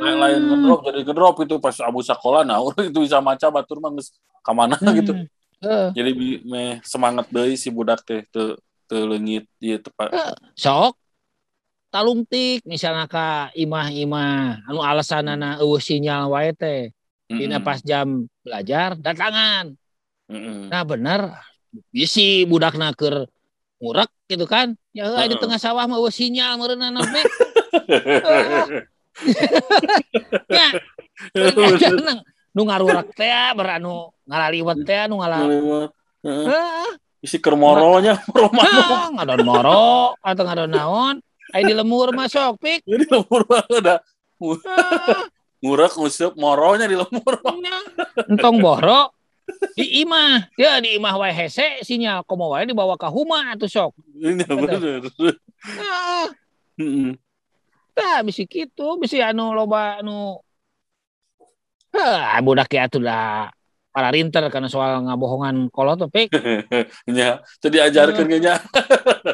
lain 0.00 0.16
lain 0.16 0.40
Hmm. 0.40 0.48
ngedrop 0.48 0.80
jadi 0.86 1.00
ngedrop 1.04 1.36
itu 1.44 1.54
pas 1.60 1.76
abu 1.84 2.00
sekolah 2.00 2.40
nah 2.46 2.62
itu 2.88 2.98
bisa 3.04 3.20
maca 3.20 3.52
batur 3.52 3.82
mah 3.84 3.92
geus 3.92 4.14
ka 4.40 4.54
mana 4.56 4.78
gitu. 4.96 5.12
Hmm. 5.12 5.26
Heeh. 5.60 5.88
jadi 5.92 6.10
meh 6.46 6.80
semangat 6.86 7.28
deh 7.28 7.52
si 7.58 7.68
budak 7.68 8.00
teh 8.06 8.24
teu 8.32 8.56
teu 8.88 9.02
leungit 9.04 9.44
ieu 9.60 9.76
tepat 9.82 10.14
sok. 10.56 10.94
Talungtik 11.90 12.62
misalnya 12.64 13.10
ka 13.10 13.50
imah-imah 13.58 14.64
anu 14.70 14.80
alasanana 14.86 15.58
eueuh 15.60 15.82
sinyal 15.82 16.30
wae 16.30 16.54
teh. 16.54 16.94
Dina 17.26 17.58
pas 17.58 17.82
jam 17.82 18.24
belajar 18.46 18.94
datangan 18.94 19.74
Heeh. 20.26 20.66
nah 20.68 20.82
bener 20.82 21.20
bisi 21.94 22.42
budakna 22.48 22.90
keur 22.96 23.28
ngurek 23.78 24.08
gitu 24.26 24.48
kan. 24.48 24.72
Ya 24.96 25.06
heuh 25.06 25.28
di 25.28 25.36
Heeh. 25.36 25.40
tengah 25.40 25.60
sawah 25.60 25.84
eueuh 25.86 26.08
sinyal 26.10 26.56
meureunna 26.56 26.88
nabe 26.88 27.22
ya 30.48 30.68
kadang 31.80 32.20
nu 32.56 32.62
ngarurak 32.64 33.12
teh 33.12 33.52
beranu 33.56 34.12
ngalaliwet 34.24 34.78
teh 34.84 35.04
nu 35.08 35.20
ngala 35.20 35.44
Heeh. 35.44 35.84
Heeh, 36.26 36.88
isi 37.22 37.38
keur 37.38 37.54
moronya 37.54 38.18
moro 38.32 38.50
mano 38.50 38.80
hah, 38.90 39.08
ngadon 39.14 39.42
moro 39.46 40.16
atau 40.18 40.42
ngadon 40.42 40.70
naon. 40.74 41.16
Ai 41.54 41.62
di 41.62 41.70
lemur 41.70 42.10
masuk 42.10 42.58
pik. 42.58 42.82
Jadi 42.82 43.06
lemur 43.06 43.46
banget 43.46 43.78
dah 43.78 43.98
Hah. 44.42 45.30
ngurak 45.62 45.94
ngusup 45.96 46.34
moronya 46.34 46.90
di 46.90 46.98
lemur 46.98 47.34
entong 48.28 48.58
boro 48.60 49.15
di 49.78 50.02
imah. 50.02 50.50
Ya 50.58 50.80
di 50.82 50.96
imah 50.98 51.14
wae 51.20 51.32
hese 51.32 51.84
sinyal 51.86 52.26
komo 52.26 52.50
wae 52.52 52.66
dibawa 52.66 52.98
ke 52.98 53.08
huma 53.08 53.54
atuh 53.54 53.70
sok. 53.70 53.92
Ini 54.18 54.44
bener. 54.44 55.06
Ah. 55.80 56.28
Heeh. 56.76 57.16
tah 57.96 58.20
bisi 58.20 58.44
kitu 58.44 59.00
bisi 59.00 59.24
anu 59.24 59.56
loba 59.56 60.04
anu 60.04 60.36
ah 61.96 62.36
budak 62.44 62.68
ya 62.68 62.84
atuh 62.84 63.00
dah 63.00 63.48
para 63.96 64.12
rinter 64.12 64.44
karena 64.52 64.68
soal 64.68 65.08
ngabohongan 65.08 65.72
kolot 65.72 65.96
tuh 66.04 66.12
pik. 66.12 66.28
Nya 67.08 67.40
teu 67.64 67.72
diajarkeun 67.72 68.28
ge 68.28 68.38
nya 68.44 68.60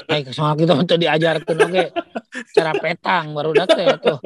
Ay, 0.06 0.22
soal 0.30 0.54
kita 0.54 0.78
untuk 0.78 1.02
diajarkan 1.02 1.66
oke. 1.66 1.90
Cara 2.54 2.70
petang 2.78 3.34
baru 3.34 3.50
dak 3.58 3.74
teh 3.74 3.90
tuh. 3.98 4.22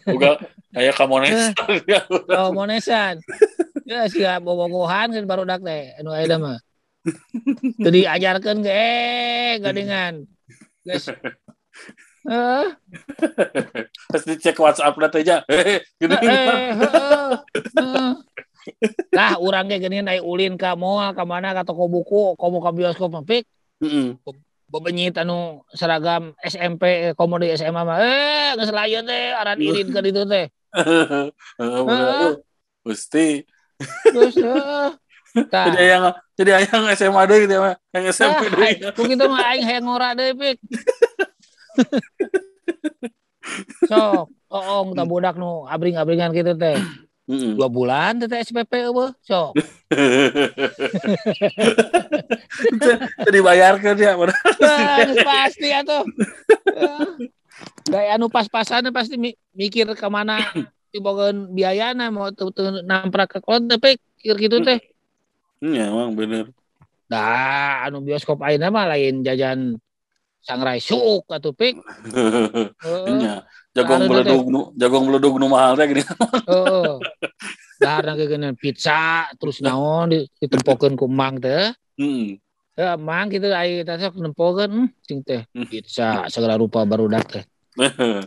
Uga 0.16 0.40
aya 0.72 0.96
kamones. 0.96 1.52
oh 2.32 2.48
monesan 2.56 3.20
ya 3.84 4.06
siap 4.06 4.40
bobogohan 4.46 5.12
kan 5.12 5.24
baru 5.28 5.44
dak 5.44 5.60
teh 5.60 5.92
anu 6.00 6.16
mah. 6.40 6.56
Teu 7.84 7.90
diajarkeun 7.92 8.64
ge 8.64 8.72
eh 8.72 9.60
gadingan. 9.60 10.24
Guys. 10.88 11.12
Eh, 12.30 12.66
Terus 14.14 14.24
dicek 14.30 14.54
WhatsApp 14.54 14.94
nanti 14.94 15.26
aja. 15.26 15.42
Gini. 15.98 16.14
eh, 16.14 16.30
eh, 16.30 16.70
eh, 16.78 17.32
eh. 17.74 18.10
Lah, 19.10 19.34
orang 19.42 19.66
kayak 19.66 19.82
gini 19.82 19.98
naik 19.98 20.22
ulin 20.22 20.54
ke 20.54 20.70
mall, 20.78 21.10
ke 21.10 21.24
mana, 21.26 21.50
ke 21.50 21.66
toko 21.66 21.90
buku, 21.90 22.38
komo 22.38 22.62
ke 22.62 22.70
bioskop, 22.70 23.18
pik. 23.26 23.44
Heeh. 23.82 24.14
bebenyit 24.70 25.18
anu 25.18 25.66
seragam 25.74 26.30
SMP 26.46 27.10
eh, 27.10 27.12
komo 27.18 27.42
di 27.42 27.50
SMA 27.58 27.82
mah 27.82 27.98
eh 27.98 28.54
geus 28.54 28.70
layeun 28.70 29.02
teh 29.02 29.34
aran 29.34 29.58
irin 29.58 29.90
ke 29.90 29.98
ditu 29.98 30.22
teh. 30.30 30.46
Gusti. 32.86 33.42
terus 34.06 34.38
eh, 34.46 34.88
Jadi 35.34 35.84
yang 35.90 36.14
jadi 36.38 36.50
yang 36.70 36.86
SMA 36.94 37.22
deui 37.26 37.50
gitu 37.50 37.58
ya, 37.58 37.74
yang 37.90 38.04
SMP 38.14 38.46
ku 38.94 39.02
kitu 39.10 39.26
mah 39.26 39.42
aing 39.50 39.66
hayang 39.66 39.90
ngora 39.90 40.14
deui 40.14 40.38
pik 40.38 40.56
sok 43.90 44.30
oong 44.50 44.94
ta 44.94 45.02
budak 45.08 45.34
nu 45.40 45.66
abring-abringan 45.66 46.30
gitu 46.34 46.54
teh. 46.54 46.78
Heeh. 47.30 47.54
dua 47.54 47.70
bulan 47.70 48.18
teh 48.18 48.26
teh 48.26 48.42
SPP 48.42 48.90
eueuh 48.90 49.14
sok. 49.22 49.54
Jadi 53.22 53.38
bayarkeun 53.38 53.98
ya, 53.98 54.18
geus 54.18 55.18
pasti 55.22 55.70
atuh. 55.70 56.02
Gaya 57.86 58.16
anu 58.18 58.26
pas-pasan 58.26 58.90
pasti 58.90 59.14
mi- 59.14 59.38
mikir 59.54 59.86
ke 59.94 60.08
mana 60.10 60.42
tibogeun 60.90 61.54
biayana 61.54 62.10
mau 62.10 62.34
tuh 62.34 62.50
tuh 62.50 62.82
namprak 62.82 63.36
ke 63.36 63.38
konten 63.38 63.78
pik 63.78 64.02
pikir 64.18 64.36
gitu 64.50 64.56
teh. 64.66 64.80
Iya, 65.60 65.92
emang 65.92 66.16
bener. 66.18 66.50
Nah, 67.10 67.86
anu 67.86 68.02
bioskop 68.02 68.42
ayeuna 68.42 68.74
mah 68.74 68.90
lain 68.90 69.22
jajan 69.22 69.78
sangrai 70.44 70.80
suk 70.80 71.28
atuh 71.28 71.54
pik. 71.54 71.76
Iya. 73.10 73.44
Jagong 73.70 74.10
meledug 74.10 74.44
nu 74.50 74.60
jagong 74.74 75.04
meledug 75.06 75.38
nu 75.38 75.46
mahal 75.46 75.78
teh 75.78 75.86
gini. 75.86 76.02
Heeh. 76.02 76.98
Dahar 77.78 78.18
gegenan 78.18 78.58
pizza 78.58 79.30
terus 79.38 79.62
naon 79.62 80.10
di- 80.10 80.26
ditempokeun 80.42 80.98
ku 80.98 81.06
mang 81.06 81.38
teh. 81.38 81.70
Heeh. 81.94 82.42
Ya, 82.74 82.98
mang 82.98 83.30
gitu 83.30 83.46
aya 83.52 83.86
teh 83.86 83.96
sok 84.00 84.18
nempokeun 84.18 84.90
hmm, 84.90 85.06
cing 85.06 85.22
teh 85.22 85.46
pizza 85.70 86.26
segala 86.26 86.58
rupa 86.58 86.82
barudak 86.82 87.26
teh. 87.30 87.44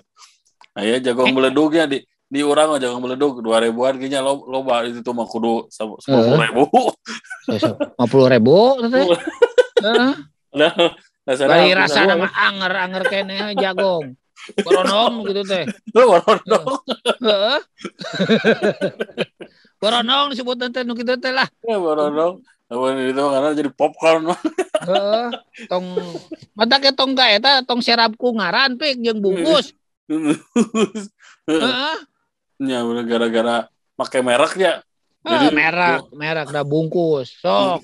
Aya 0.80 0.98
jagong 0.98 1.38
meledugnya 1.38 1.86
di 1.86 2.02
di 2.34 2.42
urang 2.42 2.74
mah 2.74 2.82
jagong 2.82 3.06
meledug 3.06 3.46
2000-an 3.46 3.94
kayaknya 4.02 4.26
lo 4.26 4.42
loba 4.50 4.82
itu 4.90 5.06
tuh 5.06 5.14
mah 5.14 5.30
kudu 5.30 5.70
10.000. 5.70 6.10
Lima 6.10 6.50
ribu 6.50 6.66
teh. 8.90 9.06
Heeh. 9.86 10.14
Nah, 10.54 10.74
Bari 11.24 11.72
rasana 11.72 12.20
mah 12.20 12.32
anger-anger 12.36 13.04
kene 13.08 13.56
jagong. 13.56 14.20
Boronong 14.60 15.24
gitu 15.32 15.42
teh. 15.48 15.64
Boronong. 15.96 16.68
Heeh. 17.28 17.60
Boronong 19.82 20.36
disebut 20.36 20.60
teh 20.68 20.84
nu 20.84 21.00
kitu 21.00 21.16
teh 21.16 21.32
lah. 21.32 21.48
Ya 21.64 21.80
boronong. 21.80 22.44
Awan 22.68 23.00
itu 23.08 23.24
karena 23.24 23.50
jadi 23.56 23.70
popcorn. 23.72 24.36
Heeh. 24.84 25.28
Tong 25.72 25.86
mata 26.60 26.76
ke 26.84 26.92
tong 26.92 27.16
ka 27.16 27.32
eta 27.32 27.64
tong 27.64 27.80
serap 27.80 28.20
ku 28.20 28.36
ngaran 28.36 28.76
pik 28.76 29.00
jeung 29.00 29.24
bungkus. 29.24 29.72
Heeh. 31.48 31.96
Ya 32.64 32.84
gara-gara 32.84 33.72
pakai 33.96 34.20
merek 34.20 34.60
ya. 34.60 34.84
Jadi- 35.24 35.56
merek, 35.56 36.12
merek 36.12 36.52
dah 36.52 36.68
bungkus. 36.68 37.32
Sok. 37.40 37.80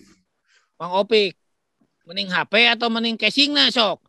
Mang 0.75 0.91
Opik. 0.91 1.38
Mending 2.09 2.33
HP 2.33 2.53
atau 2.73 2.89
mending 2.89 3.13
casingna 3.21 3.69
sok. 3.69 4.01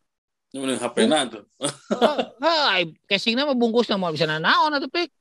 Ini 0.57 0.65
mending 0.65 0.81
HP-na 0.81 1.29
tuh. 1.29 1.45
Hei, 2.41 2.97
casingna 3.05 3.45
mah 3.45 3.53
bungkusna 3.53 4.01
mau 4.01 4.09
bisa 4.09 4.25
nanaon 4.25 4.73
atuh 4.73 4.89
pik. 4.89 5.13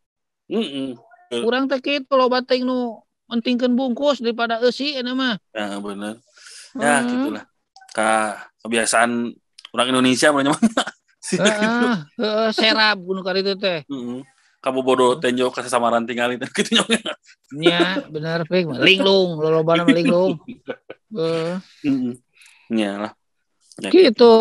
Heeh. 0.48 0.96
Kurang 1.44 1.68
teh 1.68 1.84
kitu 1.84 2.16
loba 2.16 2.40
teh 2.40 2.64
nu 2.64 3.04
mentingkeun 3.28 3.76
bungkus 3.76 4.24
daripada 4.24 4.64
eusi 4.64 4.96
eta 4.96 5.12
mah. 5.12 5.36
Ya 5.52 5.76
bener. 5.76 6.24
Ya 6.80 7.04
Heeh. 7.04 7.12
gitulah. 7.20 7.44
Ka 7.92 8.48
kebiasaan 8.64 9.36
orang 9.76 9.88
Indonesia 9.92 10.32
banyak 10.32 10.56
Heeh, 11.36 11.94
heeh, 12.16 12.50
serap 12.56 12.96
gunung 13.04 13.28
kali 13.28 13.44
itu 13.44 13.60
teh. 13.60 13.84
Heeh. 13.92 14.24
Kamu 14.64 14.88
bodoh 14.88 15.20
tenjo 15.20 15.52
kasih 15.52 15.68
samaran 15.68 16.08
tinggal 16.08 16.32
itu 16.32 16.48
gitu 16.64 16.80
nya. 16.80 16.88
Nya, 17.52 17.80
bener 18.08 18.48
pik. 18.48 18.72
Linglung, 18.72 19.36
lolobana 19.36 19.84
mah 19.84 19.92
linglung. 19.92 20.40
Heeh. 21.12 21.60
Heeh. 22.70 22.78
Ya 22.80 22.94
lah. 22.98 23.12
Ya, 23.82 23.90
Gitu. 23.90 24.32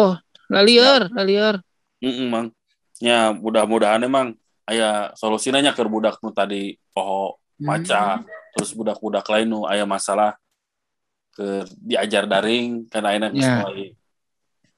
Lalieur, 0.48 1.08
lalieur. 1.12 1.60
Heeh, 2.00 2.28
Mang. 2.28 2.52
Ya 2.98 3.30
mudah-mudahan 3.30 4.02
emang 4.02 4.34
aya 4.64 5.12
solusinya 5.14 5.62
nya 5.62 5.72
keur 5.72 5.88
budak 5.88 6.18
nu 6.20 6.28
tadi 6.34 6.76
poho 6.92 7.38
maca 7.56 8.20
terus 8.52 8.74
budak-budak 8.74 9.24
lain 9.30 9.48
nu 9.48 9.64
aya 9.64 9.86
masalah 9.86 10.34
ke 11.32 11.62
diajar 11.78 12.26
daring 12.26 12.84
karena 12.90 13.14
enak 13.16 13.30
Ya. 13.38 13.62
mulai 13.62 13.94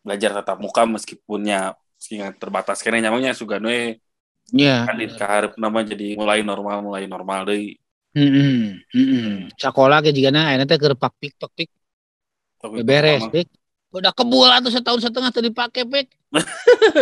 belajar 0.04 0.30
tatap 0.36 0.60
muka 0.60 0.84
meskipun 0.84 1.48
ya 1.48 1.72
meski 1.96 2.20
terbatas 2.36 2.84
kene 2.84 3.00
nyamangnya 3.00 3.32
suga 3.32 3.56
we 3.60 3.96
Nya. 4.52 4.84
kan 4.84 4.96
kaharep 5.16 5.52
nama 5.56 5.80
jadi 5.80 6.14
mulai 6.20 6.44
normal 6.44 6.84
mulai 6.84 7.08
normal 7.08 7.48
deui 7.48 7.80
Heeh. 8.12 8.84
Heeh. 8.92 9.48
Sekolah 9.56 10.04
ge 10.04 10.12
jigana 10.12 10.52
ayeuna 10.52 10.68
teh 10.68 10.76
keur 10.76 10.92
pak 10.94 11.14
pik 11.18 11.40
tok 11.40 11.56
pik 12.68 12.80
Tapi 12.80 12.84
beres 12.84 13.24
pik. 13.32 13.48
Udah 13.90 14.12
kebul 14.12 14.46
atuh 14.46 14.70
setahun 14.70 15.00
setengah 15.02 15.30
teu 15.32 15.42
dipake 15.42 15.82
pik. 15.88 16.08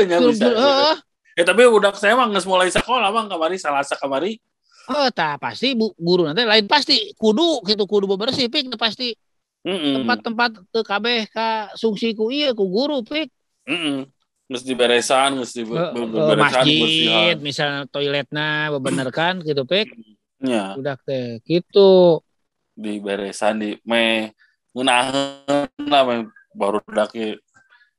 Ya, 0.08 0.22
Jur- 0.22 0.32
bisa. 0.32 0.46
Heeh. 0.48 0.94
Ya 1.38 1.42
tapi 1.46 1.62
budak 1.70 1.94
saya 1.98 2.18
mah 2.18 2.26
geus 2.30 2.46
mulai 2.46 2.70
sekolah 2.70 3.14
bang 3.14 3.26
kamari 3.30 3.56
salasa 3.60 3.94
kamari 3.94 4.42
Oh, 4.88 5.12
tah 5.12 5.36
pasti 5.36 5.76
bu, 5.76 5.92
guru 6.00 6.24
nanti 6.24 6.48
lain. 6.48 6.64
Pasti 6.64 7.12
kudu 7.12 7.60
gitu 7.68 7.84
kudu 7.84 8.08
bebersih 8.08 8.48
pik 8.48 8.72
pasti. 8.80 9.12
Tempat-tempat 9.60 10.64
teu 10.72 10.80
kabeh 10.80 11.28
ka 11.28 11.68
sungsi 11.76 12.16
ku 12.16 12.32
ieu 12.32 12.56
ku 12.56 12.64
guru 12.72 13.04
pik. 13.04 13.28
Heeh. 13.68 14.08
Geus 14.48 14.64
diberesan, 14.64 15.36
geus 15.36 15.52
di 15.52 15.60
Ke- 15.68 15.92
ke 15.92 16.02
beberesan, 16.08 16.64
masjid 16.64 17.36
misalnya 17.36 17.84
toiletna 17.92 18.72
bebenerkan 18.72 19.44
gitu 19.44 19.68
pik. 19.68 19.92
Ya, 20.40 20.72
udah 20.72 20.96
teh 21.04 21.44
gitu. 21.44 22.24
Diberesan 22.72 23.60
di 23.60 23.76
me 23.84 24.32
ngeunaheun 24.72 25.88
lah 25.88 26.02
baru 26.54 26.78
dak 26.92 27.12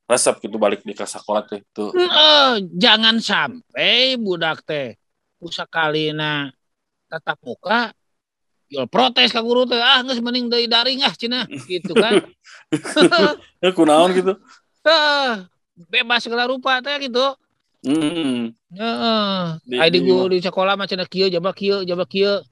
resep 0.10 0.36
gitu 0.42 0.58
balik 0.58 0.82
di 0.82 0.98
ke 0.98 1.06
sekolah 1.06 1.46
teh 1.46 1.62
tuh. 1.70 1.94
Eh, 1.94 2.66
jangan 2.74 3.22
sampai 3.22 4.18
budak 4.18 4.66
teh 4.66 4.98
usakalina 5.38 6.50
tatap 7.08 7.38
muka 7.46 7.94
Yol 8.70 8.86
protes 8.86 9.34
ka 9.34 9.42
guru 9.42 9.66
teh 9.66 9.82
ah 9.82 10.02
geus 10.06 10.22
mending 10.22 10.46
deui 10.46 10.70
daring 10.70 11.02
ah 11.02 11.14
cenah 11.14 11.50
gitu 11.66 11.94
kan. 11.98 12.22
Ya 13.66 13.74
kunaon 13.74 14.14
gitu. 14.14 14.34
Ah, 14.86 15.50
bebas 15.90 16.22
segala 16.22 16.46
rupa 16.46 16.78
teh 16.86 17.10
gitu. 17.10 17.34
Heeh. 17.82 18.54
Heeh. 18.78 19.42
Di- 19.66 20.06
di 20.30 20.38
sekolah 20.38 20.78
mah 20.78 20.86
cenah 20.86 21.10
kieu 21.10 21.34
jaba 21.34 21.50
kieu 21.50 21.82
jaba 21.82 22.06
kieu. 22.06 22.46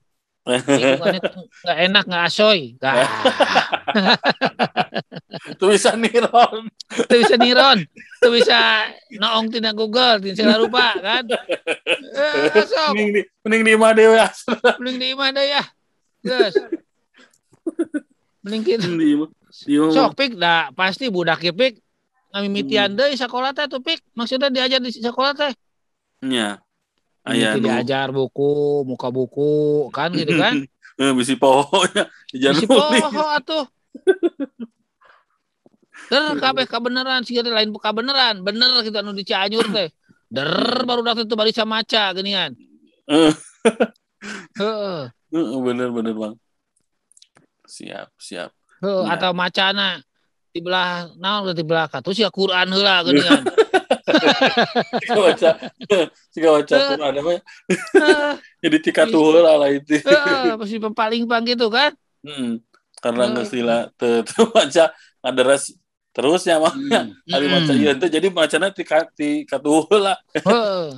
Lingkungannya 0.47 1.21
nggak 1.63 1.77
enak 1.91 2.03
nggak 2.07 2.23
asoy. 2.27 2.59
Itu 5.53 5.65
bisa 5.69 5.93
niron. 5.99 6.71
teu 7.07 7.19
bisa 7.19 7.35
niron. 7.35 7.83
Teu 8.23 8.31
bisa 8.31 8.87
noong 9.19 9.51
tina 9.51 9.71
Google 9.75 10.23
tina 10.23 10.35
segala 10.35 10.57
rupa 10.63 10.95
kan. 10.97 11.23
Eh, 11.27 12.63
sok 12.63 12.95
Mending 12.95 13.09
di 13.13 13.21
mending 13.43 13.61
di 13.63 13.71
imah 13.75 13.91
dewe 13.93 14.15
ya. 14.15 14.27
mending 14.79 14.97
di 14.97 15.07
imah 15.13 15.29
deh 15.35 15.45
ya. 15.51 15.63
Geus. 16.23 16.55
Mending 18.43 18.63
imah. 19.19 19.29
Sok 19.93 20.11
pik 20.15 20.39
dah 20.39 20.71
pasti 20.75 21.11
budak 21.11 21.43
pik 21.43 21.79
ngamimitian 22.35 22.93
deui 22.93 23.15
sakola 23.15 23.55
teh 23.55 23.67
tuh 23.67 23.81
pik. 23.81 24.03
Maksudnya 24.13 24.51
diajar 24.51 24.79
di 24.83 24.91
sekolah 24.91 25.33
teh. 25.35 25.53
Nya. 26.25 26.59
Aya 27.27 27.53
Mimiti 27.55 27.59
nu 27.59 27.67
diajar 27.67 28.07
buku, 28.15 28.51
muka 28.87 29.07
buku 29.11 29.91
kan 29.91 30.15
gitu 30.15 30.35
kan. 30.39 30.63
Eh 30.97 31.13
bisi 31.13 31.37
pohonya 31.37 32.09
di 32.33 32.41
Bisi 32.41 32.65
poho 32.65 33.21
atuh. 33.29 33.69
Der 36.09 36.33
kabeh 36.41 36.65
kabeneran 36.65 37.21
sih 37.21 37.37
lain 37.37 37.69
kabeneran, 37.77 38.41
bener 38.41 38.81
kita 38.81 39.05
anu 39.05 39.13
di 39.13 39.21
Cianjur 39.21 39.61
teh. 39.69 39.93
Der 40.25 40.49
baru 40.89 41.05
dak 41.05 41.21
itu 41.21 41.37
bari 41.37 41.53
maca 41.53 42.03
geuningan. 42.17 42.57
Eh, 43.05 43.29
Heeh. 44.59 44.99
eh, 45.37 45.59
bener 45.61 45.93
bener 45.93 46.17
bang. 46.17 46.33
Siap 47.69 48.17
siap. 48.17 48.49
Heuh, 48.81 49.05
Ya. 49.05 49.21
atau 49.21 49.37
macana 49.37 50.01
di 50.49 50.65
belah 50.65 51.13
naon 51.21 51.53
di 51.53 51.61
belah 51.61 51.85
ka 51.85 52.01
terus 52.01 52.17
ya 52.17 52.33
Quran 52.33 52.73
heula 52.73 53.05
geuningan. 53.05 53.45
Jika 55.03 55.19
baca, 55.19 55.49
jika 56.31 56.47
baca 56.55 56.75
Quran 56.79 57.13
apa 57.19 57.31
ya? 57.35 57.41
Heeh, 57.69 58.31
Jadi 58.63 58.77
tika 58.79 59.03
tuh 59.05 59.35
lah 59.43 59.55
lah 59.59 59.69
itu. 59.71 59.99
pasti 60.57 60.77
paling 60.79 61.23
pang 61.27 61.43
gitu 61.43 61.67
kan. 61.67 61.91
Hmm, 62.23 62.59
karena 63.03 63.23
Eh. 63.23 63.29
nggak 63.35 63.47
sila 63.47 63.77
baca 64.55 64.83
ada 65.21 65.41
res 65.43 65.75
terusnya 66.15 66.57
mah 66.57 66.73
Hmm. 66.73 67.13
hari 67.33 67.45
maca 67.45 67.71
Hmm. 67.71 67.99
teh 68.01 68.09
jadi 68.09 68.27
macana 68.33 68.73
ti 68.73 68.81
ka- 68.81 69.11
ti 69.13 69.45
katuhul 69.45 70.01
lah 70.01 70.17
Heeh. 70.33 70.97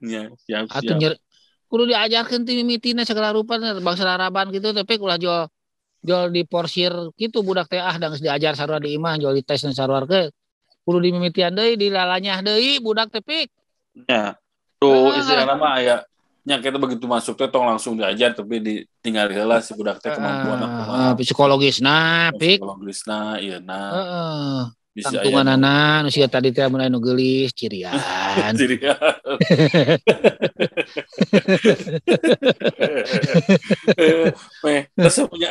nya 0.00 0.32
siap 0.48 0.64
Atuh 0.72 0.80
siap 0.80 0.96
nyer 0.96 1.14
kudu 1.68 1.84
diajarkeun 1.92 2.48
ti 2.48 2.56
mimitina 2.56 3.04
segala 3.04 3.36
rupa 3.36 3.60
bangsa 3.60 4.08
laraban 4.08 4.48
gitu 4.48 4.72
tapi 4.72 4.96
ulah 4.96 5.20
jual 5.20 5.44
jual 6.00 6.32
di 6.32 6.48
porsir 6.48 6.94
gitu 7.20 7.44
budak 7.44 7.68
teh 7.68 7.76
ah 7.82 8.00
da 8.00 8.08
geus 8.08 8.24
diajar 8.24 8.56
sarua 8.56 8.80
di 8.80 8.96
imah 8.96 9.20
jual 9.20 9.36
di 9.36 9.44
tes 9.44 9.60
sarua 9.60 10.08
ke 10.08 10.32
kudu 10.88 11.04
dimimitian 11.04 11.52
deui 11.52 11.76
dilalanyah 11.76 12.40
deui 12.40 12.80
budak 12.80 13.12
teh 13.12 13.20
pik. 13.20 13.52
Nya 14.08 14.40
tuh 14.80 15.12
Ah. 15.12 15.20
istilahna 15.20 15.52
mah 15.52 15.76
aya 15.76 16.00
nya 16.42 16.56
kita 16.56 16.80
begitu 16.80 17.04
masuk 17.04 17.36
teh 17.36 17.44
tong 17.44 17.68
langsung 17.68 17.92
diajar 17.92 18.32
tapi 18.32 18.56
ditinggal 18.56 19.28
heula 19.28 19.60
si 19.60 19.76
budak 19.76 20.00
teh 20.00 20.08
kemampuan 20.08 20.58
aku 20.58 20.80
Ah, 20.88 21.12
psikologis 21.12 21.78
nah 21.78 22.32
pik. 22.32 22.64
psikologisna 22.64 23.36
ieu 23.36 23.60
na 23.60 23.78
heeh. 23.92 24.60
Bisa 24.96 25.14
tangtungan 25.14 25.46
anak 25.46 26.02
nu 26.02 26.08
siga 26.08 26.26
tadi 26.26 26.50
teh 26.50 26.64
mun 26.66 26.80
aya 26.80 26.88
nu 26.88 26.98
geulis 26.98 27.52
cirian. 27.52 27.92
Ya. 28.80 28.96
Meh, 34.64 34.80
terus 34.90 35.18
punya. 35.26 35.50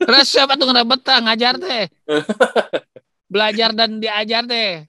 Resep 0.00 0.48
atuh 0.48 0.64
ngana 0.64 0.84
betah 0.86 1.18
ngajar 1.20 1.54
teh 1.58 1.84
belajar 3.28 3.70
dan 3.76 4.00
diajar 4.00 4.42
teh 4.48 4.84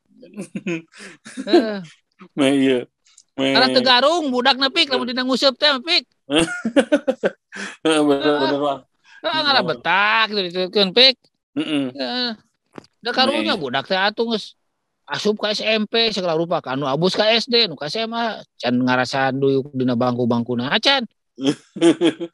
Heeh. 1.48 1.80
meh 2.40 2.54
iya. 2.60 2.80
Karena 3.40 3.72
tegarung 3.72 4.28
budak 4.28 4.60
nepik 4.60 4.92
lamun 4.92 5.08
dina 5.08 5.24
nguseup 5.24 5.56
teh 5.56 5.72
pik 5.80 6.04
bener 7.84 8.02
bener. 8.04 8.60
Heeh 9.24 9.40
ngara 9.44 9.62
betah 9.64 10.24
gitu 10.28 10.40
ditukeun 10.48 10.92
pik 10.92 11.16
Heeh. 11.56 12.36
Da 13.00 13.12
karunya 13.16 13.56
budak 13.56 13.88
teh 13.88 13.96
atuh 13.96 14.36
geus 14.36 14.60
asup 15.10 15.42
ka 15.42 15.50
SMP 15.50 16.14
segala 16.14 16.38
rupa 16.38 16.62
ka 16.62 16.78
anu 16.78 16.86
abus 16.86 17.18
ka 17.18 17.26
SD 17.26 17.66
nu 17.66 17.74
ka 17.74 17.90
SMA 17.90 18.46
can 18.62 18.78
ngarasan 18.78 19.42
duyuk 19.42 19.74
dina 19.74 19.98
bangku-bangkuna 19.98 20.70
acan. 20.70 21.10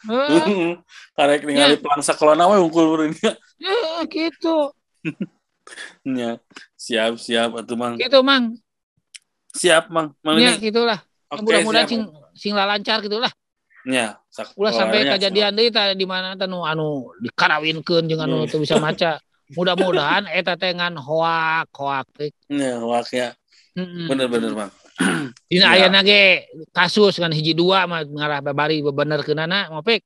Heeh, 0.10 0.76
Karek 1.14 1.46
ningali 1.46 1.78
pelang 1.78 2.02
sekolah 2.02 2.36
we 2.36 2.58
unggul 2.58 3.06
gitu. 4.10 4.58
Nya. 6.06 6.38
Siap 6.78 7.18
siap 7.18 7.50
atuh 7.58 7.78
Mang. 7.78 7.98
Gitu 7.98 8.20
mang. 8.22 8.54
Siap 9.56 9.90
Mang. 9.90 10.14
Mang 10.22 10.38
Ya 10.38 10.56
gitulah. 10.56 11.02
Oke, 11.32 11.42
Mudah-mudahan 11.42 11.88
sing 11.90 12.02
sing 12.38 12.52
lancar 12.54 13.02
gitulah. 13.02 13.32
Nya. 13.86 14.18
Ulah 14.58 14.74
sampai 14.74 15.06
kejadian 15.08 15.54
deui 15.54 15.70
tah 15.70 15.94
di 15.94 16.06
mana 16.06 16.34
tah 16.34 16.46
nu 16.46 16.62
anu 16.66 17.10
dikarawinkeun 17.22 18.06
jeung 18.06 18.22
anu 18.22 18.46
Hmm. 18.46 18.50
teu 18.50 18.62
bisa 18.62 18.78
maca. 18.78 19.18
Mudah-mudahan 19.54 20.26
eta 20.38 20.58
teh 20.58 20.74
ngan 20.74 20.98
hoak 20.98 21.70
hoak 21.74 22.06
teh. 22.18 22.30
siap. 22.30 22.50
Nya, 22.50 22.72
waknya. 22.82 23.28
Heeh. 23.78 24.06
Bener 24.10 24.28
bener 24.30 24.52
Mang. 24.54 24.72
Dina 25.52 25.76
Ya. 25.76 25.86
ayana 25.92 26.00
ge 26.02 26.48
kasus 26.72 27.20
kan 27.20 27.28
hiji 27.30 27.52
dua 27.52 27.84
mah 27.84 28.06
ngarah 28.06 28.40
babari 28.40 28.80
bebenerkeunana 28.80 29.68
mah 29.74 29.84
pik. 29.84 30.02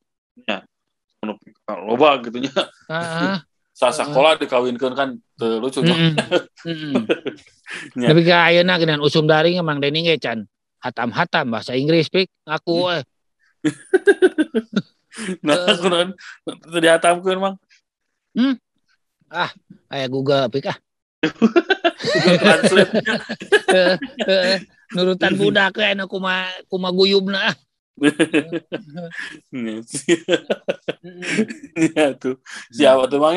Loba 1.70 2.18
gitu 2.26 2.42
nya. 2.42 2.54
Heeh. 2.90 3.36
Sa 3.80 3.96
sekolah 3.96 4.36
dikawinkeun 4.36 4.92
kan 4.92 5.16
lucu. 5.40 5.80
Mm-mm. 5.80 6.20
Mm-mm. 6.68 7.08
Ya. 7.96 8.08
Tapi 8.12 8.22
ka 8.28 8.52
ayeuna 8.52 8.76
genan 8.76 9.00
usum 9.00 9.24
daring 9.24 9.56
emang 9.56 9.80
dening 9.80 10.04
ge 10.04 10.20
can 10.20 10.52
hatam-hatam 10.84 11.48
bahasa 11.48 11.80
Inggris 11.80 12.12
pik 12.12 12.28
ngaku 12.44 12.92
eh 13.00 13.04
Nah, 15.44 15.76
kunaon 15.80 16.16
teu 16.48 16.80
dihatamkeun 16.80 17.40
Mang. 17.40 17.56
aya 19.92 20.06
Google 20.08 20.48
pik 20.48 20.72
ah. 20.72 20.78
Google 21.20 22.40
Translate. 22.40 22.92
Heeh, 23.68 23.96
heeh. 24.30 24.58
Nurutan 24.96 25.36
budak 25.36 25.76
we 25.76 25.84
anu 25.84 26.08
kuma 26.08 26.48
kuma 26.72 26.90
guyubna 26.96 27.52
ah. 27.52 27.56
Nya, 29.52 29.84
Ya 31.76 32.16
tuh. 32.16 32.40
Siapa 32.72 33.12
tuh 33.12 33.20
Mang 33.20 33.36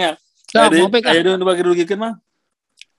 ya? 0.53 0.69
Ayo, 0.69 0.87
mau 0.87 0.93
ah. 0.93 1.11
ayo 1.12 1.21
dong 1.25 1.43
bagi 1.49 1.62
rugikan 1.65 1.99
Mang. 1.99 2.17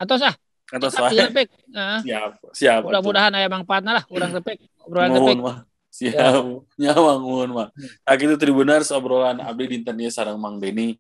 Atau 0.02 0.18
sah. 0.18 0.34
Atau 0.74 0.90
pik. 0.90 1.48
Heeh. 1.70 2.00
Siap, 2.02 2.32
siap. 2.50 2.82
Mudah-mudahan 2.90 3.34
aya 3.38 3.46
mangpaatna 3.46 4.02
lah 4.02 4.04
urang 4.10 4.34
teh 4.34 4.42
pik. 4.42 4.60
Obrolan 4.90 5.10
pik. 5.14 5.38
mah. 5.38 5.58
Siap. 5.94 6.44
Nyawa 6.82 7.12
nuhun 7.22 7.50
mah. 7.54 7.70
Nah, 7.78 8.14
gitu 8.18 8.34
Tribuners 8.42 8.90
obrolan 8.90 9.38
abdi 9.38 9.78
dinten 9.78 10.02
ieu 10.02 10.10
sareng 10.10 10.42
Mang 10.42 10.58
Beni 10.58 10.98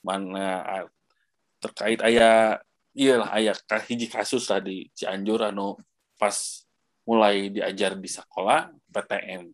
mana 0.00 0.64
ah, 0.64 0.84
terkait 1.60 2.00
aya 2.00 2.58
iyalah 2.96 3.30
aya 3.36 3.52
hiji 3.86 4.08
kasus 4.08 4.50
lah 4.50 4.58
di 4.58 4.90
Cianjur 4.96 5.46
anu 5.46 5.78
pas 6.16 6.34
mulai 7.04 7.52
diajar 7.52 7.98
di 7.98 8.08
sekolah 8.08 8.72
PTN. 8.88 9.52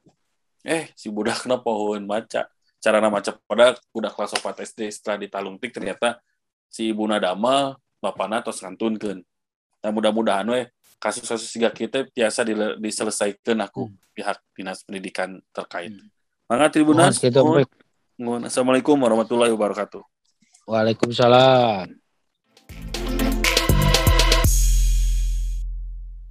Eh, 0.68 0.90
si 0.94 1.08
budakna 1.10 1.58
pohon 1.64 2.04
maca. 2.06 2.46
Cara 2.78 3.02
maca 3.10 3.34
pada 3.50 3.74
budak 3.90 4.14
kelas 4.14 4.38
4 4.38 4.62
SD 4.62 4.80
setelah 4.94 5.18
ditalungtik 5.18 5.74
ternyata 5.74 6.22
si 6.68 6.92
ibuna 6.92 7.18
dama 7.18 7.76
bapana 7.98 8.44
tos 8.44 8.62
ngantunkeun. 8.62 9.24
Nah, 9.82 9.90
mudah-mudahan 9.90 10.46
we 10.48 10.68
kasus-kasus 10.98 11.48
siga 11.48 11.70
kita 11.70 12.06
biasa 12.10 12.42
diselesaikan 12.78 13.62
aku 13.62 13.90
pihak 14.14 14.38
dinas 14.54 14.82
pendidikan 14.82 15.38
terkait. 15.54 15.94
Mangga 16.50 16.68
Mohon 16.68 16.72
Tribuners. 16.74 17.16
gitu. 17.22 17.42
Assalamualaikum 18.18 18.98
warahmatullahi 18.98 19.54
wabarakatuh. 19.54 20.02
Waalaikumsalam. 20.66 21.94